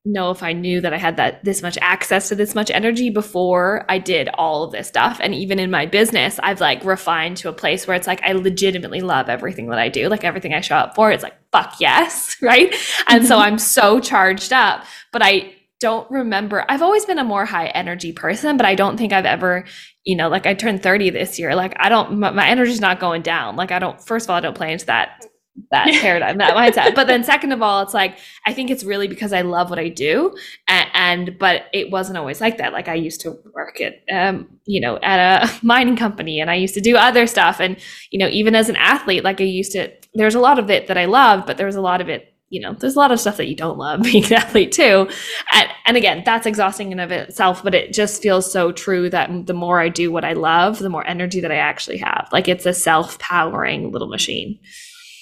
[0.05, 3.11] know if I knew that I had that this much access to this much energy
[3.11, 5.21] before I did all of this stuff.
[5.23, 8.33] And even in my business, I've like refined to a place where it's like I
[8.33, 10.09] legitimately love everything that I do.
[10.09, 12.75] Like everything I show up for, it's like fuck yes, right?
[13.07, 16.65] And so I'm so charged up, but I don't remember.
[16.69, 19.65] I've always been a more high energy person, but I don't think I've ever,
[20.05, 21.57] you know, like I turned 30 this year.
[21.57, 23.57] Like I don't, my, my energy's not going down.
[23.57, 25.27] Like I don't, first of all, I don't play into that
[25.71, 26.95] that paradigm, that mindset.
[26.95, 29.79] But then second of all, it's like I think it's really because I love what
[29.81, 30.37] I do,
[30.69, 32.73] and, and but it wasn't always like that.
[32.73, 36.55] Like I used to work at, um, you know, at a mining company, and I
[36.55, 37.77] used to do other stuff, and
[38.13, 39.93] you know, even as an athlete, like I used to.
[40.15, 42.32] There's a lot of it that I loved, but there was a lot of it
[42.53, 45.09] you know, there's a lot of stuff that you don't love being an athlete too.
[45.55, 49.47] And, and again, that's exhausting in of itself, but it just feels so true that
[49.47, 52.29] the more I do what I love, the more energy that I actually have.
[52.31, 54.61] Like it's a self-powering little machine.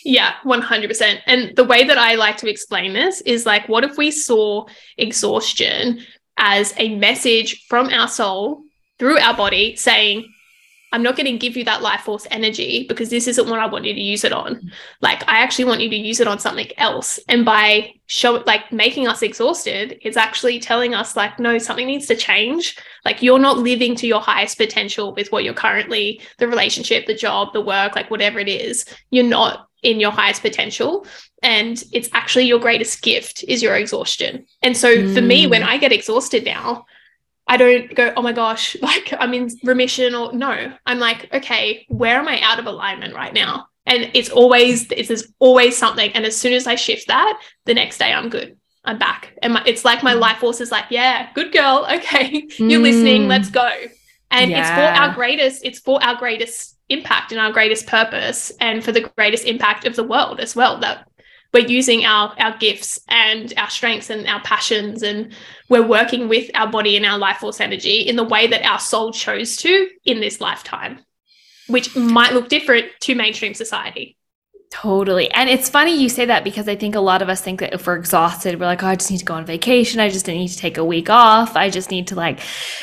[0.05, 1.21] Yeah, 100%.
[1.27, 4.66] And the way that I like to explain this is like, what if we saw
[4.99, 6.01] exhaustion
[6.37, 8.64] as a message from our soul
[8.99, 10.29] through our body saying,
[10.92, 13.66] I'm not going to give you that life force energy because this isn't what I
[13.66, 14.72] want you to use it on.
[15.00, 17.20] Like I actually want you to use it on something else.
[17.29, 22.07] And by show like making us exhausted, it's actually telling us like, no, something needs
[22.07, 22.76] to change.
[23.05, 27.14] Like you're not living to your highest potential with what you're currently, the relationship, the
[27.14, 28.85] job, the work, like whatever it is.
[29.11, 31.07] You're not in your highest potential.
[31.42, 34.46] And it's actually your greatest gift is your exhaustion.
[34.62, 35.14] And so mm.
[35.14, 35.68] for me, when mm.
[35.68, 36.85] I get exhausted now,
[37.50, 40.72] I don't go, oh my gosh, like I'm in remission or no.
[40.86, 43.66] I'm like, okay, where am I out of alignment right now?
[43.86, 46.12] And it's always, it's there's always something.
[46.12, 48.56] And as soon as I shift that, the next day I'm good.
[48.84, 49.36] I'm back.
[49.42, 50.20] And my, it's like my mm.
[50.20, 51.86] life force is like, yeah, good girl.
[51.96, 52.46] Okay.
[52.58, 52.82] You're mm.
[52.82, 53.26] listening.
[53.26, 53.68] Let's go.
[54.30, 54.60] And yeah.
[54.60, 58.92] it's for our greatest, it's for our greatest impact and our greatest purpose and for
[58.92, 60.78] the greatest impact of the world as well.
[60.78, 61.08] That
[61.52, 65.32] we're using our our gifts and our strengths and our passions and
[65.68, 68.78] we're working with our body and our life force energy in the way that our
[68.78, 70.98] soul chose to in this lifetime
[71.68, 74.16] which might look different to mainstream society
[74.70, 75.28] Totally.
[75.32, 77.74] And it's funny you say that because I think a lot of us think that
[77.74, 79.98] if we're exhausted, we're like, oh, I just need to go on vacation.
[79.98, 81.56] I just need to take a week off.
[81.56, 82.38] I just need to like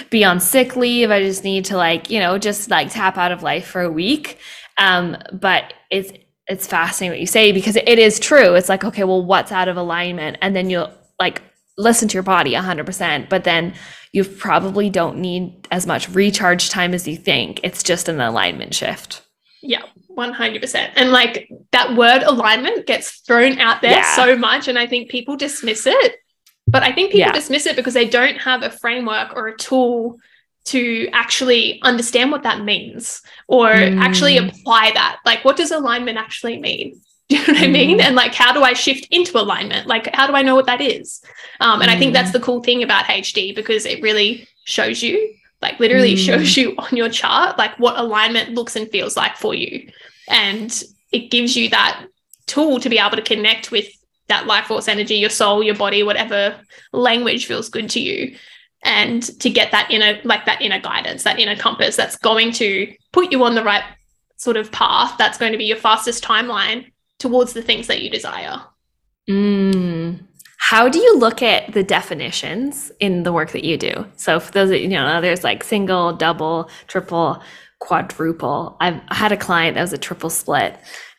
[0.09, 1.11] be on sick leave.
[1.11, 3.89] I just need to like, you know, just like tap out of life for a
[3.89, 4.37] week.
[4.77, 6.11] Um, but it's
[6.47, 8.55] it's fascinating what you say because it is true.
[8.55, 10.37] It's like, okay, well, what's out of alignment?
[10.41, 11.41] And then you'll like
[11.77, 13.73] listen to your body 100%, but then
[14.13, 17.59] you probably don't need as much recharge time as you think.
[17.63, 19.21] It's just an alignment shift.
[19.61, 19.83] Yeah,
[20.17, 20.91] 100%.
[20.95, 24.15] And like that word alignment gets thrown out there yeah.
[24.15, 24.67] so much.
[24.67, 26.15] And I think people dismiss it.
[26.69, 27.31] But I think people yeah.
[27.31, 30.17] dismiss it because they don't have a framework or a tool
[30.67, 33.99] to actually understand what that means or mm.
[34.01, 35.19] actually apply that.
[35.25, 36.99] Like, what does alignment actually mean?
[37.29, 37.63] Do you know what mm.
[37.63, 38.01] I mean?
[38.01, 39.87] And like, how do I shift into alignment?
[39.87, 41.21] Like, how do I know what that is?
[41.59, 41.95] Um, and mm.
[41.95, 42.33] I think that's mm.
[42.33, 46.25] the cool thing about HD because it really shows you, like, literally mm.
[46.25, 49.89] shows you on your chart, like what alignment looks and feels like for you.
[50.27, 52.05] And it gives you that
[52.45, 53.87] tool to be able to connect with
[54.27, 56.59] that life force energy, your soul, your body, whatever
[56.91, 58.35] language feels good to you.
[58.83, 62.93] And to get that inner, like that inner guidance, that inner compass that's going to
[63.11, 63.83] put you on the right
[64.37, 68.09] sort of path, that's going to be your fastest timeline towards the things that you
[68.09, 68.61] desire.
[69.29, 70.19] Mm.
[70.59, 74.05] How do you look at the definitions in the work that you do?
[74.15, 77.41] So for those that you know, there's like single, double, triple,
[77.79, 78.75] quadruple.
[78.79, 80.77] I've had a client that was a triple split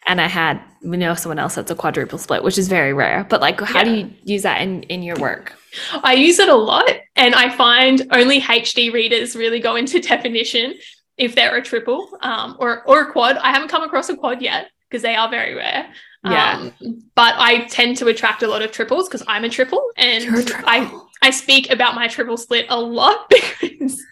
[0.09, 3.27] and I had we know someone else that's a quadruple split, which is very rare.
[3.29, 3.85] But like, how yeah.
[3.85, 5.55] do you use that in in your work?
[6.03, 10.75] I use it a lot, and I find only HD readers really go into definition
[11.18, 13.37] if they're a triple um, or or a quad.
[13.37, 15.92] I haven't come across a quad yet because they are very rare.
[16.25, 16.71] Yeah.
[16.81, 20.25] Um, but I tend to attract a lot of triples because I'm a triple, and
[20.25, 20.64] a triple.
[20.66, 24.03] I I speak about my triple split a lot because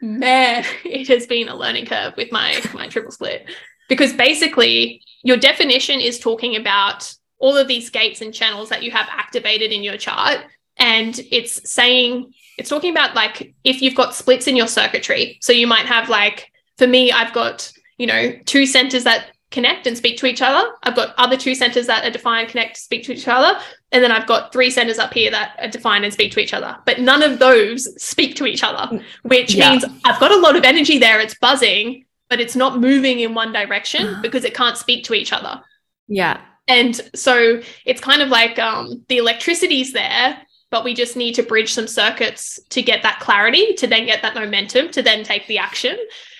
[0.00, 3.46] man, it has been a learning curve with my my triple split
[3.90, 8.90] because basically your definition is talking about all of these gates and channels that you
[8.92, 10.38] have activated in your chart.
[10.78, 15.38] And it's saying it's talking about like if you've got splits in your circuitry.
[15.42, 19.86] So you might have like for me i've got you know two centers that connect
[19.88, 20.70] and speak to each other.
[20.84, 23.58] I've got other two centers that are defined connect speak to each other.
[23.90, 26.54] And then i've got three centers up here that are defined and speak to each
[26.54, 26.76] other.
[26.86, 29.70] But none of those speak to each other which yeah.
[29.70, 31.20] means i've got a lot of energy there.
[31.20, 35.32] It's buzzing but it's not moving in one direction because it can't speak to each
[35.32, 35.60] other.
[36.08, 36.40] Yeah.
[36.68, 40.40] And so it's kind of like um, the electricity's there,
[40.70, 44.22] but we just need to bridge some circuits to get that clarity, to then get
[44.22, 45.98] that momentum, to then take the action.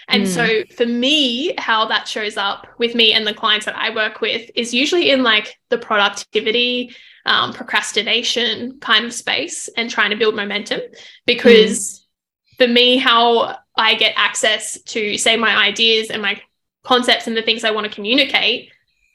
[0.09, 0.29] And mm.
[0.29, 4.21] so for me, how that shows up with me and the clients that I work
[4.21, 6.95] with is usually in like the productivity,
[7.27, 10.81] um, procrastination kind of space and trying to build momentum.
[11.27, 12.07] Because
[12.55, 12.57] mm.
[12.59, 16.41] for me, how I get access to, say, my ideas and my
[16.85, 18.71] concepts and the things I want to communicate,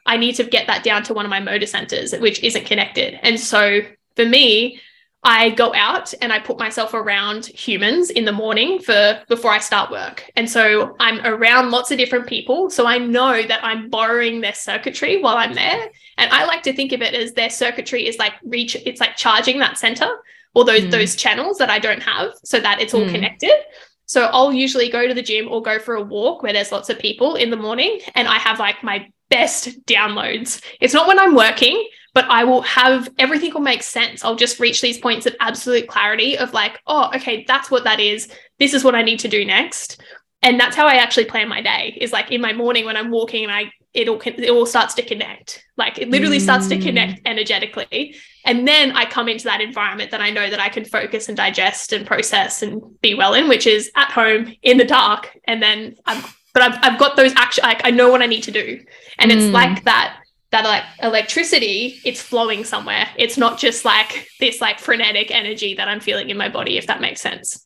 [0.05, 3.19] I need to get that down to one of my motor centers, which isn't connected.
[3.21, 3.81] And so
[4.15, 4.81] for me,
[5.23, 9.59] I go out and I put myself around humans in the morning for before I
[9.59, 10.29] start work.
[10.35, 12.69] And so I'm around lots of different people.
[12.69, 15.89] So I know that I'm borrowing their circuitry while I'm there.
[16.17, 19.15] And I like to think of it as their circuitry is like reach, it's like
[19.15, 20.09] charging that center
[20.53, 20.91] or those mm.
[20.91, 23.11] those channels that I don't have so that it's all mm.
[23.11, 23.55] connected.
[24.05, 26.89] So I'll usually go to the gym or go for a walk where there's lots
[26.89, 30.63] of people in the morning and I have like my best downloads.
[30.79, 34.23] It's not when I'm working, but I will have everything will make sense.
[34.23, 37.99] I'll just reach these points of absolute clarity of like, oh, okay, that's what that
[37.99, 38.29] is.
[38.59, 40.01] This is what I need to do next.
[40.41, 43.09] And that's how I actually plan my day is like in my morning when I'm
[43.09, 45.65] walking and I it all it all starts to connect.
[45.77, 46.41] Like it literally mm.
[46.41, 47.31] starts to connect mm.
[47.31, 48.15] energetically.
[48.43, 51.37] And then I come into that environment that I know that I can focus and
[51.37, 55.37] digest and process and be well in, which is at home in the dark.
[55.45, 58.43] And then I'm, but I've, I've got those action, like I know what I need
[58.43, 58.83] to do.
[59.17, 59.35] And mm.
[59.35, 60.19] it's like that,
[60.51, 63.07] that like electricity, it's flowing somewhere.
[63.17, 66.87] It's not just like this like frenetic energy that I'm feeling in my body, if
[66.87, 67.64] that makes sense.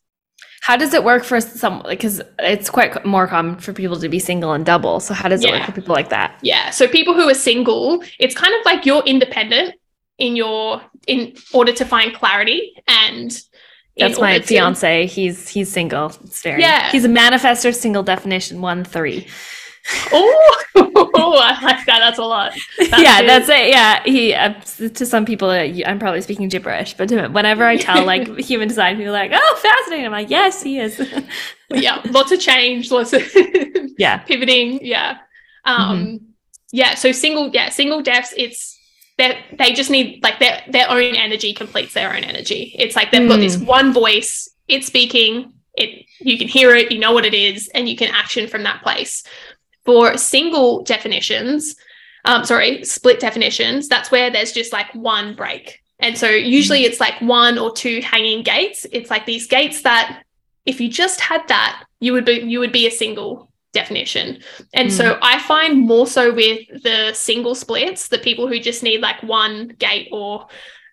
[0.62, 1.84] How does it work for some?
[1.88, 5.00] Because it's quite more common for people to be single and double.
[5.00, 5.50] So how does yeah.
[5.50, 6.38] it work for people like that?
[6.42, 6.70] Yeah.
[6.70, 9.76] So people who are single, it's kind of like you're independent
[10.18, 13.32] in your in order to find clarity and
[13.98, 15.08] that's my fiance.
[15.08, 16.08] To, he's he's single.
[16.24, 16.92] It's very yeah.
[16.92, 19.28] He's a manifestor single definition one three.
[20.12, 20.66] Oh,
[21.42, 22.00] I like that.
[22.00, 22.54] That's a lot.
[22.80, 23.70] Yeah, that's it.
[23.70, 24.54] Yeah, he uh,
[24.94, 28.68] to some people, uh, I'm probably speaking gibberish, but to, whenever I tell like human
[28.68, 31.00] design, people are like, "Oh, fascinating!" I'm like, "Yes, he is."
[31.70, 33.24] yeah, lots of change, lots of
[33.98, 34.80] yeah pivoting.
[34.86, 35.18] Yeah,
[35.66, 36.26] um, mm-hmm.
[36.72, 36.96] yeah.
[36.96, 38.34] So single, yeah, single deaths.
[38.38, 38.78] It's
[39.18, 42.76] that they just need like their their own energy completes their own energy.
[42.78, 43.30] It's like they've mm.
[43.30, 43.66] got this hmm.
[43.66, 47.88] one voice, it's speaking, it you can hear it, you know what it is, and
[47.88, 49.24] you can action from that place.
[49.86, 51.76] For single definitions,
[52.26, 55.82] um, sorry, split definitions, that's where there's just like one break.
[56.00, 58.86] And so usually it's like one or two hanging gates.
[58.92, 60.24] It's like these gates that
[60.66, 64.42] if you just had that, you would be you would be a single definition.
[64.74, 64.92] And mm.
[64.92, 65.20] so.
[65.22, 69.70] I find more so with the single splits, the people who just need like one
[69.80, 70.48] gate or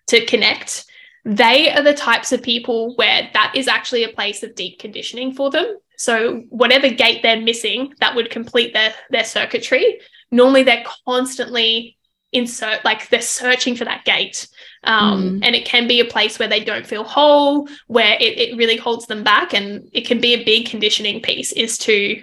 [0.07, 0.85] to connect,
[1.25, 5.33] they are the types of people where that is actually a place of deep conditioning
[5.33, 5.77] for them.
[5.97, 9.99] So whatever gate they're missing that would complete their their circuitry,
[10.31, 11.97] normally they're constantly
[12.33, 14.47] insert like they're searching for that gate.
[14.83, 15.45] Um, mm.
[15.45, 18.77] and it can be a place where they don't feel whole, where it, it really
[18.77, 19.53] holds them back.
[19.53, 22.21] And it can be a big conditioning piece is to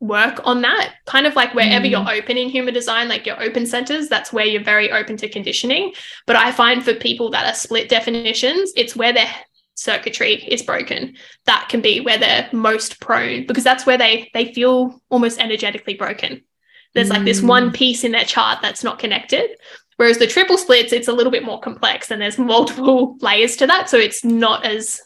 [0.00, 1.90] work on that kind of like wherever mm.
[1.90, 5.94] you're opening human design like your open centers that's where you're very open to conditioning
[6.26, 9.32] but i find for people that are split definitions it's where their
[9.74, 11.16] circuitry is broken
[11.46, 15.94] that can be where they're most prone because that's where they they feel almost energetically
[15.94, 16.42] broken
[16.94, 17.74] there's like this one mm.
[17.74, 19.50] piece in their chart that's not connected
[19.96, 23.66] whereas the triple splits it's a little bit more complex and there's multiple layers to
[23.66, 25.00] that so it's not as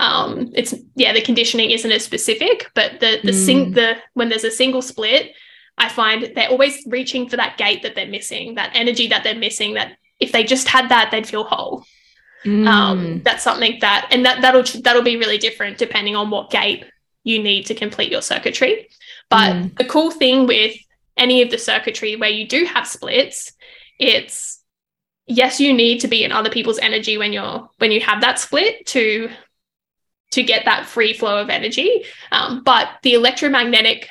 [0.00, 3.44] um, it's yeah, the conditioning isn't as specific, but the the mm.
[3.44, 5.32] sing the when there's a single split,
[5.76, 9.34] I find they're always reaching for that gate that they're missing, that energy that they're
[9.34, 9.74] missing.
[9.74, 11.84] That if they just had that, they'd feel whole.
[12.44, 12.66] Mm.
[12.66, 16.84] Um, that's something that, and that that'll that'll be really different depending on what gate
[17.22, 18.88] you need to complete your circuitry.
[19.28, 19.76] But mm.
[19.76, 20.76] the cool thing with
[21.16, 23.52] any of the circuitry where you do have splits,
[23.98, 24.62] it's
[25.26, 28.38] yes, you need to be in other people's energy when you're when you have that
[28.38, 29.30] split to
[30.32, 32.04] to get that free flow of energy.
[32.30, 34.08] Um, but the electromagnetic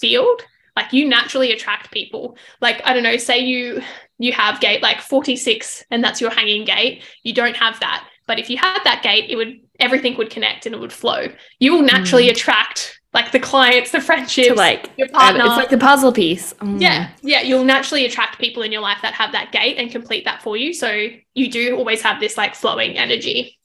[0.00, 0.42] field,
[0.76, 2.36] like you naturally attract people.
[2.60, 3.82] Like, I don't know, say you
[4.18, 7.02] you have gate like 46 and that's your hanging gate.
[7.22, 8.08] You don't have that.
[8.26, 11.28] But if you had that gate, it would everything would connect and it would flow.
[11.58, 12.30] You will naturally mm.
[12.30, 15.44] attract like the clients, the friendships, to like your partner.
[15.44, 16.52] It's like the puzzle piece.
[16.54, 16.80] Mm.
[16.80, 17.42] Yeah, yeah.
[17.42, 20.56] You'll naturally attract people in your life that have that gate and complete that for
[20.56, 20.72] you.
[20.72, 23.58] So you do always have this like flowing energy.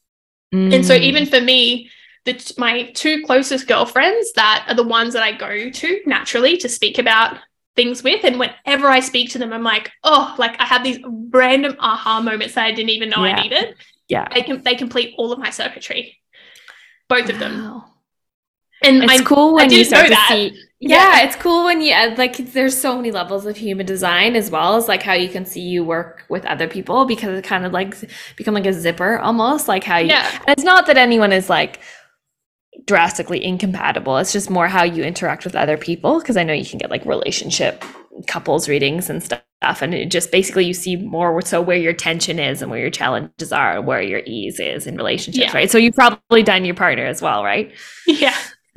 [0.54, 0.74] Mm.
[0.74, 1.00] And so mm.
[1.02, 1.90] even for me,
[2.32, 6.68] the my two closest girlfriends that are the ones that I go to naturally to
[6.68, 7.38] speak about
[7.76, 10.98] things with and whenever I speak to them I'm like, "Oh, like I have these
[11.30, 13.36] random aha moments that I didn't even know yeah.
[13.36, 13.74] I needed."
[14.08, 14.28] Yeah.
[14.34, 16.18] They can they complete all of my circuitry.
[17.08, 17.34] Both wow.
[17.34, 17.82] of them.
[18.82, 20.28] And it's I, cool when you start to that.
[20.30, 23.84] see yeah, yeah, it's cool when you uh, like there's so many levels of human
[23.84, 27.38] design as well as like how you can see you work with other people because
[27.38, 27.94] it kind of like
[28.36, 30.42] become like a zipper almost like how you yeah.
[30.48, 31.80] it's not that anyone is like
[32.84, 34.16] drastically incompatible.
[34.18, 36.90] It's just more how you interact with other people because I know you can get
[36.90, 37.84] like relationship
[38.26, 39.42] couples readings and stuff
[39.80, 42.90] and it just basically you see more so where your tension is and where your
[42.90, 45.56] challenges are and where your ease is in relationships, yeah.
[45.56, 45.70] right?
[45.70, 47.72] So you've probably done your partner as well, right?
[48.06, 48.36] Yeah.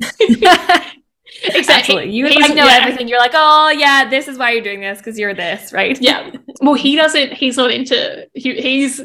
[1.42, 2.10] exactly.
[2.10, 2.78] You like know yeah.
[2.80, 3.08] everything.
[3.08, 6.00] You're like, oh yeah, this is why you're doing this because you're this, right?
[6.00, 6.30] Yeah.
[6.60, 7.32] Well, he doesn't.
[7.32, 8.28] He's not into.
[8.34, 9.00] He, he's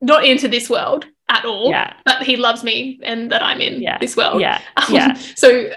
[0.00, 1.70] not into this world at all.
[1.70, 1.94] Yeah.
[2.04, 3.98] But he loves me and that I'm in yeah.
[3.98, 4.40] this world.
[4.40, 4.60] Yeah.
[4.76, 5.14] Um, yeah.
[5.36, 5.70] So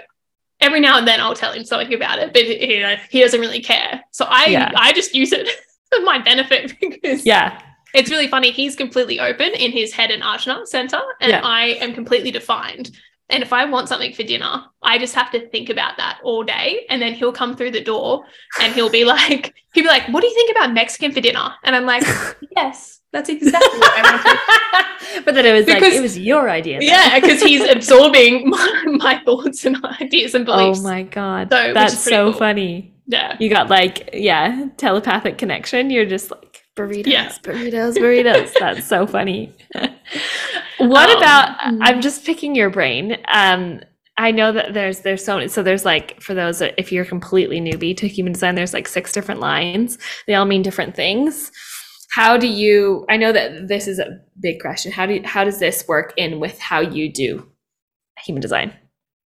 [0.60, 3.60] every now and then I'll tell him something about it, but he, he doesn't really
[3.60, 4.02] care.
[4.10, 4.72] So I yeah.
[4.76, 5.48] I just use it
[5.92, 7.60] for my benefit because yeah.
[7.94, 8.50] It's really funny.
[8.50, 11.32] He's completely open in his head and ajna center, and.
[11.32, 12.90] I am completely defined.
[13.30, 16.44] And if I want something for dinner, I just have to think about that all
[16.44, 16.84] day.
[16.90, 18.24] And then he'll come through the door
[18.60, 21.54] and he'll be like, he'll be like, What do you think about Mexican for dinner?
[21.64, 22.04] And I'm like,
[22.56, 25.24] Yes, that's exactly what I wanted.
[25.24, 26.80] but then it was because, like it was your idea.
[26.80, 26.88] Then.
[26.88, 30.80] Yeah, because he's absorbing my, my, thoughts and ideas and oh beliefs.
[30.80, 32.38] Oh my god, so, that's so cool.
[32.38, 32.94] funny.
[33.06, 35.90] Yeah, you got like yeah telepathic connection.
[35.90, 37.32] You're just like burritos, yeah.
[37.42, 38.52] burritos, burritos.
[38.58, 39.52] that's so funny.
[40.78, 41.58] what um, about?
[41.58, 41.78] Mm.
[41.82, 43.16] I'm just picking your brain.
[43.28, 43.80] Um,
[44.16, 47.96] I know that there's there's so so there's like for those if you're completely newbie
[47.96, 49.98] to human design, there's like six different lines.
[50.26, 51.50] They all mean different things
[52.14, 55.44] how do you i know that this is a big question how do you, how
[55.44, 57.46] does this work in with how you do
[58.24, 58.72] human design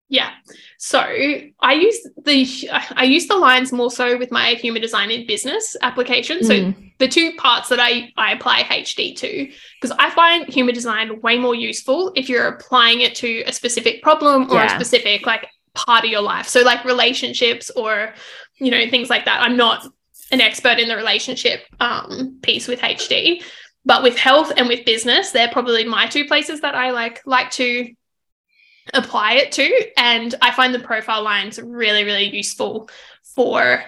[0.08, 0.30] yeah
[0.78, 5.26] so i use the i use the lines more so with my human design in
[5.26, 6.92] business application so mm.
[6.98, 9.50] the two parts that i i apply hd to
[9.80, 14.02] because i find human design way more useful if you're applying it to a specific
[14.02, 14.66] problem or yeah.
[14.66, 18.12] a specific like part of your life so like relationships or
[18.58, 19.86] you know things like that i'm not
[20.30, 23.42] an expert in the relationship um, piece with HD.
[23.84, 27.50] But with health and with business, they're probably my two places that I like like
[27.52, 27.88] to
[28.94, 29.90] apply it to.
[29.96, 32.88] And I find the profile lines really, really useful
[33.34, 33.82] for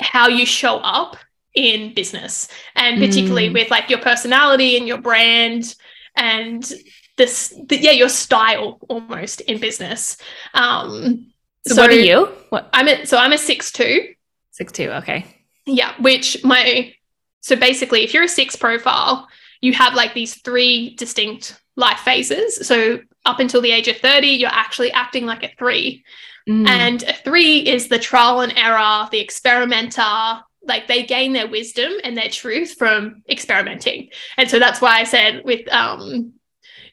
[0.00, 1.16] how you show up
[1.54, 3.54] in business and particularly mm.
[3.54, 5.74] with like your personality and your brand
[6.14, 6.72] and
[7.16, 10.18] this the, yeah your style almost in business
[10.54, 11.26] um
[11.66, 14.14] so, so what are you what i'm a, so i'm a six two
[14.58, 14.90] Six two.
[14.90, 15.24] Okay.
[15.66, 16.92] Yeah, which my
[17.42, 19.28] so basically, if you're a six profile,
[19.60, 22.66] you have like these three distinct life phases.
[22.66, 22.98] So
[23.28, 26.02] up until the age of 30, you're actually acting like a three.
[26.48, 26.66] Mm.
[26.66, 31.92] And a three is the trial and error, the experimenter, like they gain their wisdom
[32.02, 34.08] and their truth from experimenting.
[34.38, 36.32] And so that's why I said with um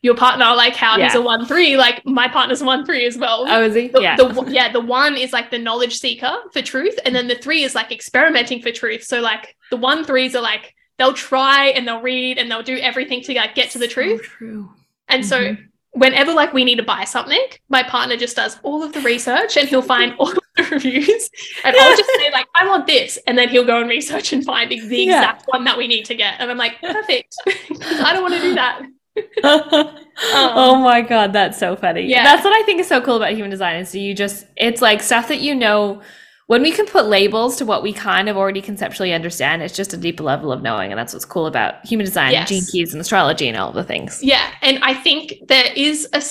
[0.02, 1.06] your partner, like how yeah.
[1.06, 3.46] he's a one three, like my partner's one three as well.
[3.48, 3.88] Oh, is he?
[3.88, 4.16] The, yeah.
[4.18, 4.72] The, yeah.
[4.72, 7.92] The one is like the knowledge seeker for truth, and then the three is like
[7.92, 9.04] experimenting for truth.
[9.04, 12.78] So like the one threes are like they'll try and they'll read and they'll do
[12.78, 14.22] everything to like get to the truth.
[14.22, 14.70] So true.
[15.08, 15.56] And mm-hmm.
[15.56, 15.58] so
[15.96, 19.58] whenever like we need to buy something, my partner just does all of the research
[19.58, 21.30] and he'll find all of the reviews.
[21.64, 23.18] And I'll just say like I want this.
[23.26, 25.58] And then he'll go and research and find the exact yeah.
[25.58, 26.36] one that we need to get.
[26.40, 27.36] And I'm like perfect.
[27.48, 28.82] I don't want to do that.
[30.34, 32.04] Um, oh my god that's so funny.
[32.04, 32.24] yeah.
[32.24, 35.02] That's what I think is so cool about human design is you just it's like
[35.04, 36.02] stuff that you know
[36.48, 39.94] when we can put labels to what we kind of already conceptually understand, it's just
[39.94, 40.92] a deeper level of knowing.
[40.92, 42.50] And that's what's cool about human design, yes.
[42.50, 44.22] gene keys, and astrology and all the things.
[44.22, 44.52] Yeah.
[44.62, 46.22] And I think there is a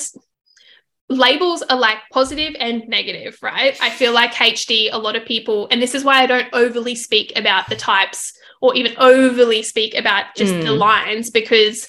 [1.09, 3.77] labels are like positive and negative, right?
[3.81, 6.95] I feel like HD, a lot of people, and this is why I don't overly
[6.95, 10.63] speak about the types or even overly speak about just mm.
[10.63, 11.87] the lines because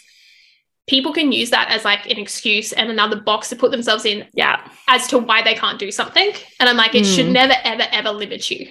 [0.86, 4.26] people can use that as like an excuse and another box to put themselves in
[4.34, 7.14] yeah as to why they can't do something and i'm like it mm.
[7.14, 8.68] should never ever ever limit you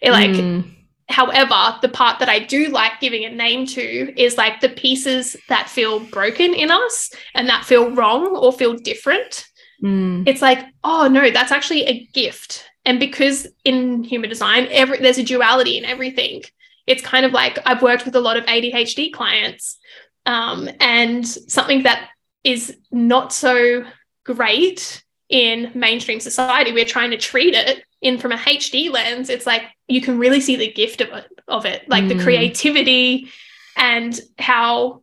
[0.00, 0.64] it like mm.
[1.08, 5.36] however the part that i do like giving a name to is like the pieces
[5.48, 9.46] that feel broken in us and that feel wrong or feel different
[9.82, 10.26] mm.
[10.26, 15.18] it's like oh no that's actually a gift and because in human design every there's
[15.18, 16.42] a duality in everything
[16.86, 19.78] it's kind of like i've worked with a lot of adhd clients
[20.26, 22.08] um, and something that
[22.44, 23.84] is not so
[24.24, 26.72] great in mainstream society.
[26.72, 29.30] We're trying to treat it in from a HD lens.
[29.30, 32.16] It's like you can really see the gift of it, of it, like mm.
[32.16, 33.30] the creativity
[33.76, 35.02] and how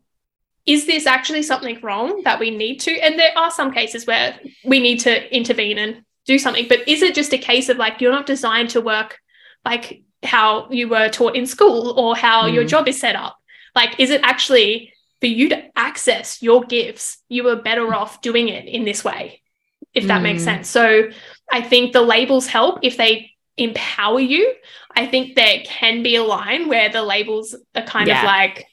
[0.65, 2.91] is this actually something wrong that we need to?
[2.99, 7.01] And there are some cases where we need to intervene and do something, but is
[7.01, 9.17] it just a case of like you're not designed to work
[9.65, 12.53] like how you were taught in school or how mm.
[12.53, 13.37] your job is set up?
[13.75, 18.49] Like, is it actually for you to access your gifts, you are better off doing
[18.49, 19.41] it in this way,
[19.93, 20.23] if that mm.
[20.23, 20.69] makes sense.
[20.69, 21.09] So
[21.51, 24.53] I think the labels help if they empower you.
[24.95, 28.19] I think there can be a line where the labels are kind yeah.
[28.19, 28.65] of like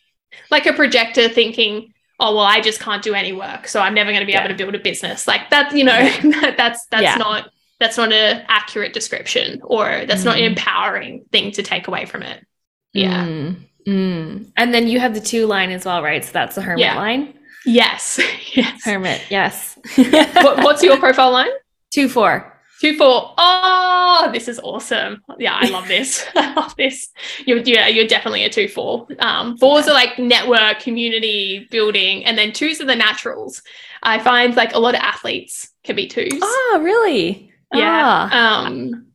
[0.50, 4.10] like a projector thinking, oh well, I just can't do any work, so I'm never
[4.10, 4.44] going to be yeah.
[4.44, 5.26] able to build a business.
[5.26, 5.98] Like that, you know,
[6.56, 7.16] that's that's yeah.
[7.16, 10.26] not that's not an accurate description or that's mm.
[10.26, 10.50] not an mm.
[10.50, 12.46] empowering thing to take away from it.
[12.92, 13.26] Yeah.
[13.26, 13.56] Mm.
[13.86, 14.50] Mm.
[14.56, 16.24] And then you have the two line as well, right?
[16.24, 16.96] So that's the hermit yeah.
[16.96, 17.34] line.
[17.64, 18.20] Yes.
[18.54, 18.84] yes.
[18.84, 19.22] Hermit.
[19.30, 19.78] Yes.
[19.96, 21.50] what, what's your profile line?
[21.92, 22.52] Two four.
[22.80, 23.34] Two four.
[23.38, 25.22] Oh, this is awesome.
[25.38, 26.26] Yeah, I love this.
[26.34, 27.08] I love this.
[27.46, 29.06] You're yeah, you're definitely a two four.
[29.18, 29.92] Um, fours yeah.
[29.92, 33.62] are like network, community building, and then twos are the naturals.
[34.02, 36.38] I find like a lot of athletes can be twos.
[36.40, 37.50] Oh, really?
[37.72, 38.28] Yeah.
[38.30, 38.66] Ah.
[38.66, 39.05] Um,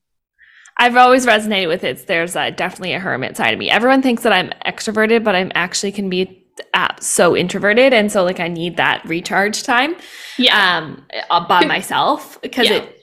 [0.82, 2.08] I've always resonated with it.
[2.08, 3.70] There's a, definitely a hermit side of me.
[3.70, 8.24] Everyone thinks that I'm extroverted, but I'm actually can be uh, so introverted, and so
[8.24, 9.96] like I need that recharge time.
[10.40, 12.78] Yeah, um, uh, by myself because yeah.
[12.78, 13.01] it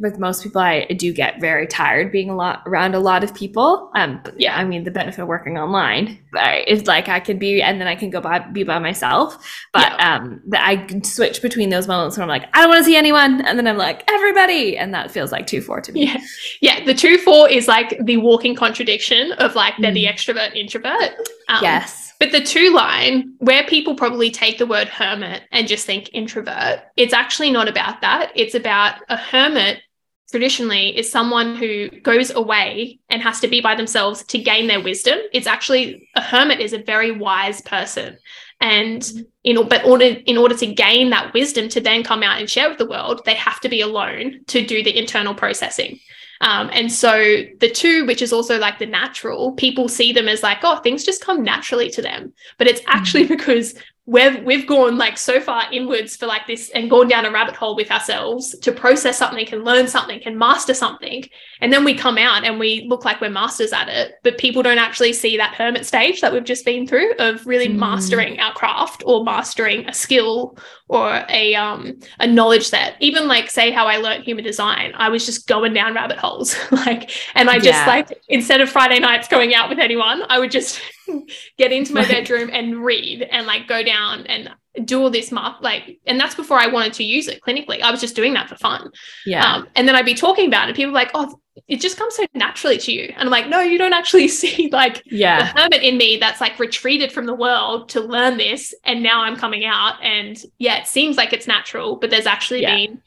[0.00, 3.34] with most people, I do get very tired being a lot around a lot of
[3.34, 3.90] people.
[3.96, 7.80] Um, yeah, I mean the benefit of working online, it's like I can be, and
[7.80, 9.36] then I can go by be by myself.
[9.72, 10.14] But yeah.
[10.14, 12.84] um, the, I can switch between those moments when I'm like, I don't want to
[12.84, 16.06] see anyone, and then I'm like, everybody, and that feels like two four to me.
[16.06, 16.20] Yeah,
[16.60, 16.84] yeah.
[16.84, 19.94] The two four is like the walking contradiction of like they're mm.
[19.94, 21.14] the extrovert introvert.
[21.48, 22.12] Um, yes.
[22.20, 26.80] But the two line, where people probably take the word hermit and just think introvert,
[26.96, 28.32] it's actually not about that.
[28.34, 29.82] It's about a hermit
[30.30, 34.82] traditionally is someone who goes away and has to be by themselves to gain their
[34.82, 35.18] wisdom.
[35.32, 38.18] It's actually a hermit is a very wise person.
[38.60, 39.08] And
[39.42, 42.50] you know, but order in order to gain that wisdom to then come out and
[42.50, 46.00] share with the world, they have to be alone to do the internal processing.
[46.40, 50.42] Um, and so the two, which is also like the natural, people see them as
[50.42, 52.32] like, oh, things just come naturally to them.
[52.58, 53.34] But it's actually mm-hmm.
[53.36, 53.74] because
[54.08, 57.54] we've we've gone like so far inwards for like this and gone down a rabbit
[57.54, 61.22] hole with ourselves to process something and learn something and master something
[61.60, 64.62] and then we come out and we look like we're masters at it but people
[64.62, 67.76] don't actually see that hermit stage that we've just been through of really mm.
[67.76, 70.56] mastering our craft or mastering a skill
[70.88, 75.10] or a um a knowledge set even like say how i learned human design i
[75.10, 77.86] was just going down rabbit holes like and i just yeah.
[77.86, 80.80] like instead of friday nights going out with anyone i would just
[81.58, 84.50] get into my bedroom and read and like go down and
[84.84, 87.90] do all this math like and that's before i wanted to use it clinically i
[87.90, 88.90] was just doing that for fun
[89.26, 92.14] yeah um, and then i'd be talking about it people like oh it just comes
[92.14, 95.60] so naturally to you and i'm like no you don't actually see like yeah the
[95.60, 99.36] hermit in me that's like retreated from the world to learn this and now i'm
[99.36, 102.76] coming out and yeah it seems like it's natural but there's actually yeah.
[102.76, 103.02] been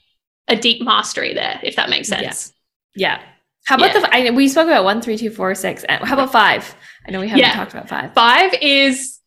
[0.47, 2.53] a deep mastery there if that makes sense
[2.95, 3.23] yeah, yeah.
[3.65, 4.01] how about yeah.
[4.01, 6.75] the I, we spoke about one three two four six how about five
[7.07, 7.53] I know we haven't yeah.
[7.53, 8.13] talked about five.
[8.13, 9.19] Five is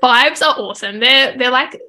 [0.00, 1.00] fives are awesome.
[1.00, 1.80] They're they're like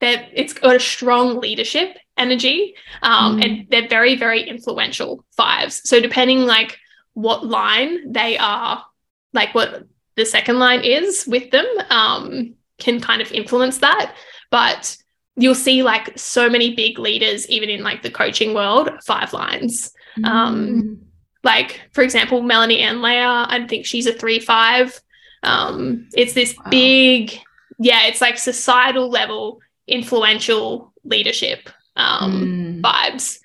[0.00, 2.74] they're it's got a strong leadership energy.
[3.02, 3.44] Um, mm.
[3.44, 5.88] and they're very, very influential fives.
[5.88, 6.78] So depending like
[7.14, 8.84] what line they are,
[9.32, 9.84] like what
[10.16, 14.14] the second line is with them, um, can kind of influence that.
[14.50, 14.96] But
[15.36, 19.92] you'll see like so many big leaders, even in like the coaching world, five lines.
[20.24, 21.00] Um,
[21.44, 25.00] Like, for example, Melanie Ann Layer, I think she's a three five.
[25.42, 26.70] Um, it's this wow.
[26.70, 27.38] big,
[27.78, 32.82] yeah, it's like societal level influential leadership um, mm.
[32.82, 33.38] vibes.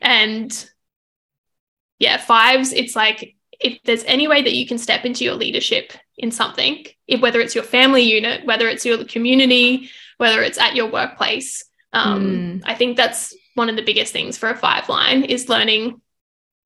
[0.00, 0.70] And
[1.98, 5.92] yeah, fives, it's like if there's any way that you can step into your leadership
[6.16, 10.76] in something, if, whether it's your family unit, whether it's your community, whether it's at
[10.76, 12.62] your workplace, um, mm.
[12.64, 16.00] I think that's one of the biggest things for a five line is learning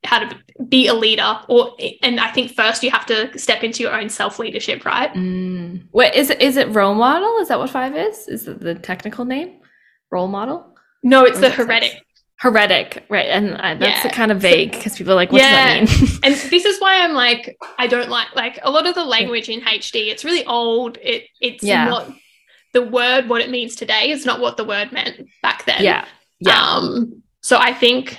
[0.05, 0.36] how to
[0.68, 4.09] be a leader or and i think first you have to step into your own
[4.09, 5.12] self leadership right?
[5.14, 5.86] Mm.
[5.92, 7.38] what is it is it role model?
[7.38, 8.28] Is that what five is?
[8.28, 9.61] Is it the technical name?
[10.11, 10.74] Role model?
[11.03, 12.00] No it's the heretic.
[12.36, 14.11] Heretic right and uh, that's yeah.
[14.11, 15.80] kind of vague because people are like what yeah.
[15.80, 16.18] does that mean?
[16.24, 19.48] And this is why i'm like i don't like like a lot of the language
[19.48, 21.84] in hd it's really old it it's yeah.
[21.84, 22.12] not
[22.72, 25.82] the word what it means today is not what the word meant back then.
[25.82, 26.05] Yeah.
[26.40, 26.61] Yeah.
[26.61, 28.18] Um so i think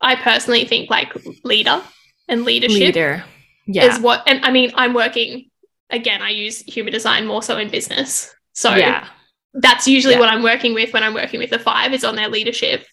[0.00, 1.82] I personally think like leader
[2.28, 3.24] and leadership leader.
[3.66, 3.84] Yeah.
[3.84, 5.50] is what and I mean I'm working
[5.90, 8.34] again I use human design more so in business.
[8.52, 9.08] So yeah.
[9.54, 10.20] that's usually yeah.
[10.20, 12.84] what I'm working with when I'm working with the five is on their leadership,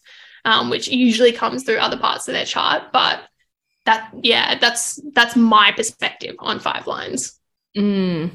[0.45, 2.91] um, which usually comes through other parts of their chart.
[2.93, 3.21] But
[3.85, 7.39] that yeah, that's that's my perspective on five lines.
[7.75, 8.31] Mm.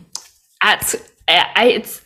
[0.63, 0.97] That's
[1.29, 2.02] I, it's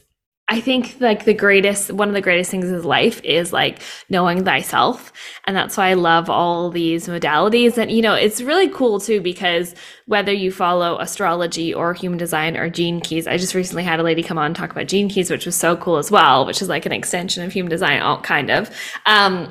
[0.49, 4.45] I think like the greatest, one of the greatest things in life is like knowing
[4.45, 5.13] thyself.
[5.45, 7.79] And that's why I love all these modalities.
[7.79, 9.75] And, you know, it's really cool too, because
[10.07, 14.05] whether you follow astrology or human design or gene keys, I just recently had a
[14.05, 16.63] lady come on and talk about gene keys, which was so cool as well, which
[16.63, 18.71] is like an extension of human design, all kind of.
[19.05, 19.51] Um,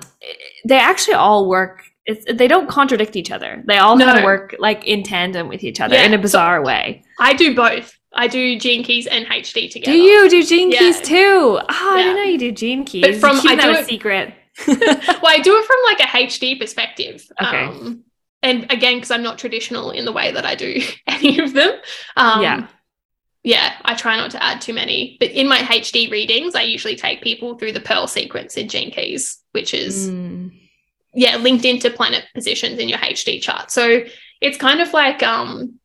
[0.64, 3.64] they actually all work it's, they don't contradict each other.
[3.66, 4.06] They all no.
[4.06, 6.04] kind of work like in tandem with each other yeah.
[6.04, 7.04] in a bizarre so way.
[7.20, 7.98] I do both.
[8.16, 9.92] I do Gene Keys and HD together.
[9.92, 10.80] Do you do Gene yeah.
[10.80, 11.14] Keys too?
[11.16, 11.76] Oh, yeah.
[11.78, 13.02] I didn't know you do Gene Keys.
[13.02, 14.34] But from I do a secret.
[14.68, 14.78] well,
[15.28, 17.30] I do it from like a HD perspective.
[17.42, 17.66] Okay.
[17.66, 18.06] Um,
[18.42, 21.72] and again, because I'm not traditional in the way that I do any of them.
[22.16, 22.68] Um, yeah.
[23.44, 25.18] Yeah, I try not to add too many.
[25.20, 28.90] But in my HD readings, I usually take people through the Pearl sequence in Gene
[28.90, 30.52] Keys, which is mm.
[31.14, 33.70] yeah linked into planet positions in your HD chart.
[33.70, 34.04] So
[34.42, 35.80] it's kind of like um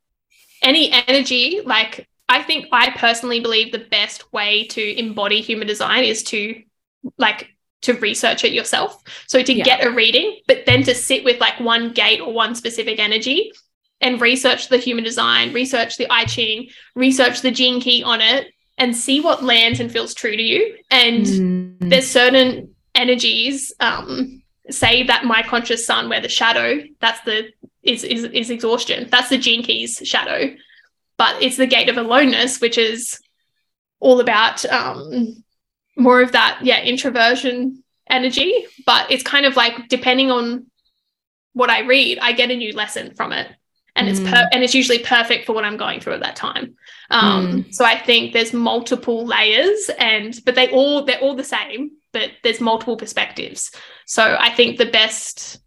[0.63, 6.05] any energy like I think I personally believe the best way to embody human design
[6.05, 6.63] is to
[7.17, 7.49] like
[7.81, 9.03] to research it yourself.
[9.27, 9.65] So to yeah.
[9.65, 13.51] get a reading, but then to sit with like one gate or one specific energy
[13.99, 18.47] and research the human design, research the I Ching, research the gene key on it,
[18.77, 20.77] and see what lands and feels true to you.
[20.89, 21.89] And mm.
[21.89, 27.49] there's certain energies, um, say that my conscious sun, where the shadow, that's the
[27.83, 29.09] is is, is exhaustion.
[29.11, 30.55] That's the gene keys shadow
[31.21, 33.19] but it's the gate of aloneness, which is
[33.99, 35.43] all about um,
[35.95, 38.65] more of that, yeah, introversion energy.
[38.87, 40.65] But it's kind of like depending on
[41.53, 43.47] what I read, I get a new lesson from it.
[43.95, 44.11] And mm.
[44.11, 46.73] it's per- and it's usually perfect for what I'm going through at that time.
[47.11, 47.75] Um, mm.
[47.75, 52.31] So I think there's multiple layers, and but they all they're all the same, but
[52.41, 53.69] there's multiple perspectives.
[54.07, 55.59] So I think the best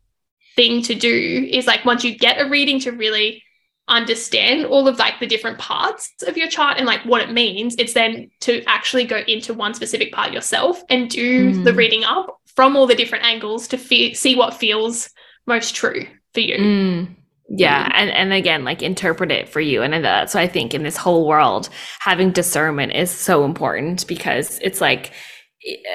[0.57, 3.45] thing to do is like once you get a reading to really
[3.89, 7.75] understand all of like the different parts of your chart and like what it means
[7.79, 11.65] it's then to actually go into one specific part yourself and do mm.
[11.65, 15.11] the reading up from all the different angles to fe- see what feels
[15.47, 17.15] most true for you mm.
[17.51, 20.83] yeah and and again like interpret it for you and that's why i think in
[20.83, 21.69] this whole world
[21.99, 25.13] having discernment is so important because it's like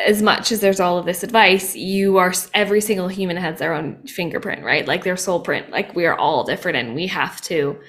[0.06, 3.74] as much as there's all of this advice, you are every single human has their
[3.74, 4.88] own fingerprint, right?
[4.88, 5.70] Like their soul print.
[5.70, 7.80] Like we are all different and we have to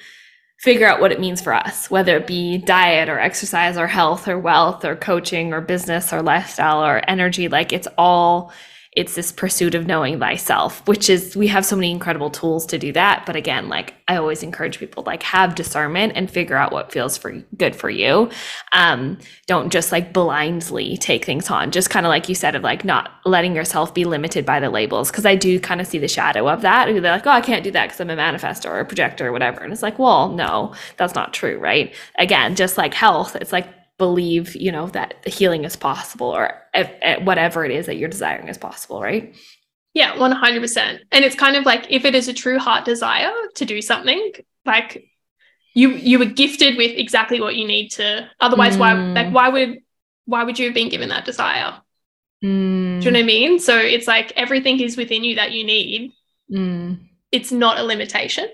[0.59, 4.29] figure out what it means for us, whether it be diet or exercise or health
[4.29, 7.49] or wealth or coaching or business or lifestyle or energy.
[7.49, 8.53] Like it's all
[8.93, 12.77] it's this pursuit of knowing thyself which is we have so many incredible tools to
[12.77, 13.25] do that.
[13.25, 17.17] But again like i always encourage people like have discernment and figure out what feels
[17.17, 18.31] for good for you.
[18.73, 21.71] Um don't just like blindly take things on.
[21.71, 24.71] Just kind of like you said of like not letting yourself be limited by the
[24.71, 25.11] labels.
[25.11, 26.87] Because i do kind of see the shadow of that.
[26.87, 29.33] They're like oh i can't do that because i'm a manifestor or a projector or
[29.33, 29.61] whatever.
[29.61, 31.95] And it's like well no that's not true right?
[32.19, 33.69] Again just like health it's like
[34.01, 38.09] believe you know that healing is possible or if, if whatever it is that you're
[38.09, 39.37] desiring is possible right
[39.93, 43.67] yeah 100% and it's kind of like if it is a true heart desire to
[43.67, 44.33] do something
[44.65, 45.05] like
[45.75, 48.81] you you were gifted with exactly what you need to otherwise mm.
[48.81, 49.79] why like why would
[50.25, 51.75] why would you have been given that desire
[52.43, 53.01] mm.
[53.01, 55.63] do you know what i mean so it's like everything is within you that you
[55.63, 56.11] need
[56.51, 56.99] mm.
[57.31, 58.49] it's not a limitation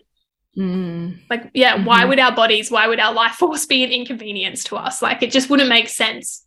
[0.57, 1.19] Mm.
[1.29, 1.85] Like, yeah, mm-hmm.
[1.85, 5.03] why would our bodies, why would our life force be an inconvenience to us?
[5.03, 6.47] Like, it just wouldn't make sense.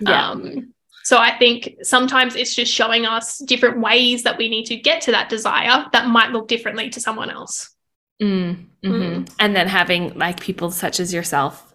[0.00, 0.30] Yeah.
[0.30, 4.76] Um, so I think sometimes it's just showing us different ways that we need to
[4.76, 7.70] get to that desire that might look differently to someone else.
[8.22, 8.92] Mm, mm-hmm.
[8.92, 9.30] mm.
[9.38, 11.74] And then having like people such as yourself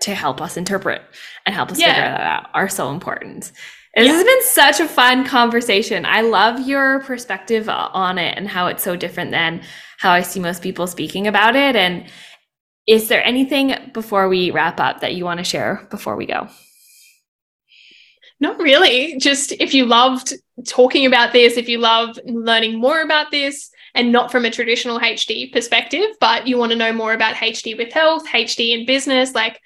[0.00, 1.02] to help us interpret
[1.46, 1.94] and help us yeah.
[1.94, 3.52] figure that out are so important.
[3.94, 4.12] This yeah.
[4.14, 6.04] has been such a fun conversation.
[6.04, 9.62] I love your perspective on it and how it's so different than
[10.02, 11.76] how I see most people speaking about it.
[11.76, 12.06] And
[12.88, 16.48] is there anything before we wrap up that you want to share before we go?
[18.40, 19.16] Not really.
[19.18, 20.32] Just if you loved
[20.66, 24.98] talking about this, if you love learning more about this, and not from a traditional
[24.98, 29.34] HD perspective, but you want to know more about HD with health, HD in business,
[29.34, 29.60] like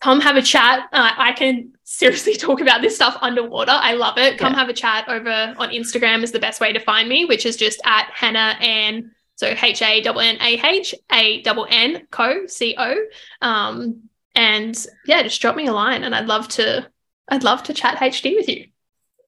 [0.00, 0.88] come have a chat.
[0.92, 3.72] Uh, I can seriously talk about this stuff underwater.
[3.74, 4.38] I love it.
[4.38, 4.58] Come yeah.
[4.58, 7.56] have a chat over on Instagram is the best way to find me, which is
[7.56, 12.46] just at Hannah Ann so H A N N A H A N N Co
[12.46, 12.96] C O.
[13.40, 16.90] Um, and yeah, just drop me a line, and I'd love to.
[17.28, 18.66] I'd love to chat HD with you.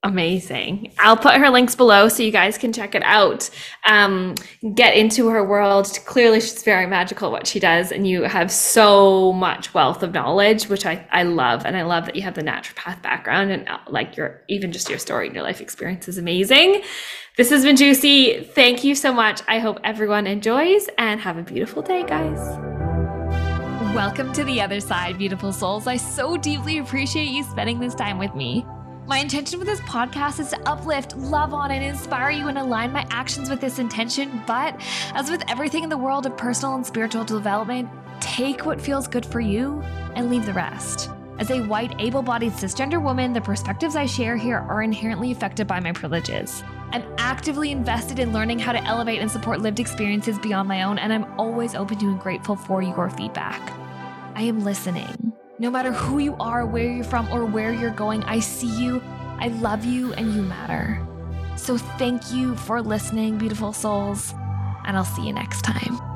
[0.04, 0.92] Amazing.
[1.00, 3.50] I'll put her links below so you guys can check it out.
[3.84, 4.36] Um,
[4.74, 5.98] get into her world.
[6.06, 10.68] Clearly, she's very magical what she does, and you have so much wealth of knowledge,
[10.68, 11.66] which I, I love.
[11.66, 14.88] And I love that you have the naturopath background and uh, like your even just
[14.88, 16.82] your story and your life experience is amazing.
[17.38, 18.42] This has been juicy.
[18.42, 19.42] Thank you so much.
[19.46, 22.36] I hope everyone enjoys and have a beautiful day, guys.
[23.94, 25.86] Welcome to the other side, beautiful souls.
[25.86, 28.66] I so deeply appreciate you spending this time with me.
[29.06, 32.90] My intention with this podcast is to uplift, love on, and inspire you and align
[32.90, 34.42] my actions with this intention.
[34.44, 34.74] But
[35.14, 39.24] as with everything in the world of personal and spiritual development, take what feels good
[39.24, 39.80] for you
[40.16, 41.08] and leave the rest.
[41.38, 45.68] As a white, able bodied cisgender woman, the perspectives I share here are inherently affected
[45.68, 46.64] by my privileges.
[46.90, 50.98] I'm actively invested in learning how to elevate and support lived experiences beyond my own,
[50.98, 53.60] and I'm always open to and grateful for your feedback.
[54.34, 55.32] I am listening.
[55.60, 59.00] No matter who you are, where you're from, or where you're going, I see you,
[59.38, 61.00] I love you, and you matter.
[61.56, 64.34] So thank you for listening, beautiful souls,
[64.84, 66.07] and I'll see you next time.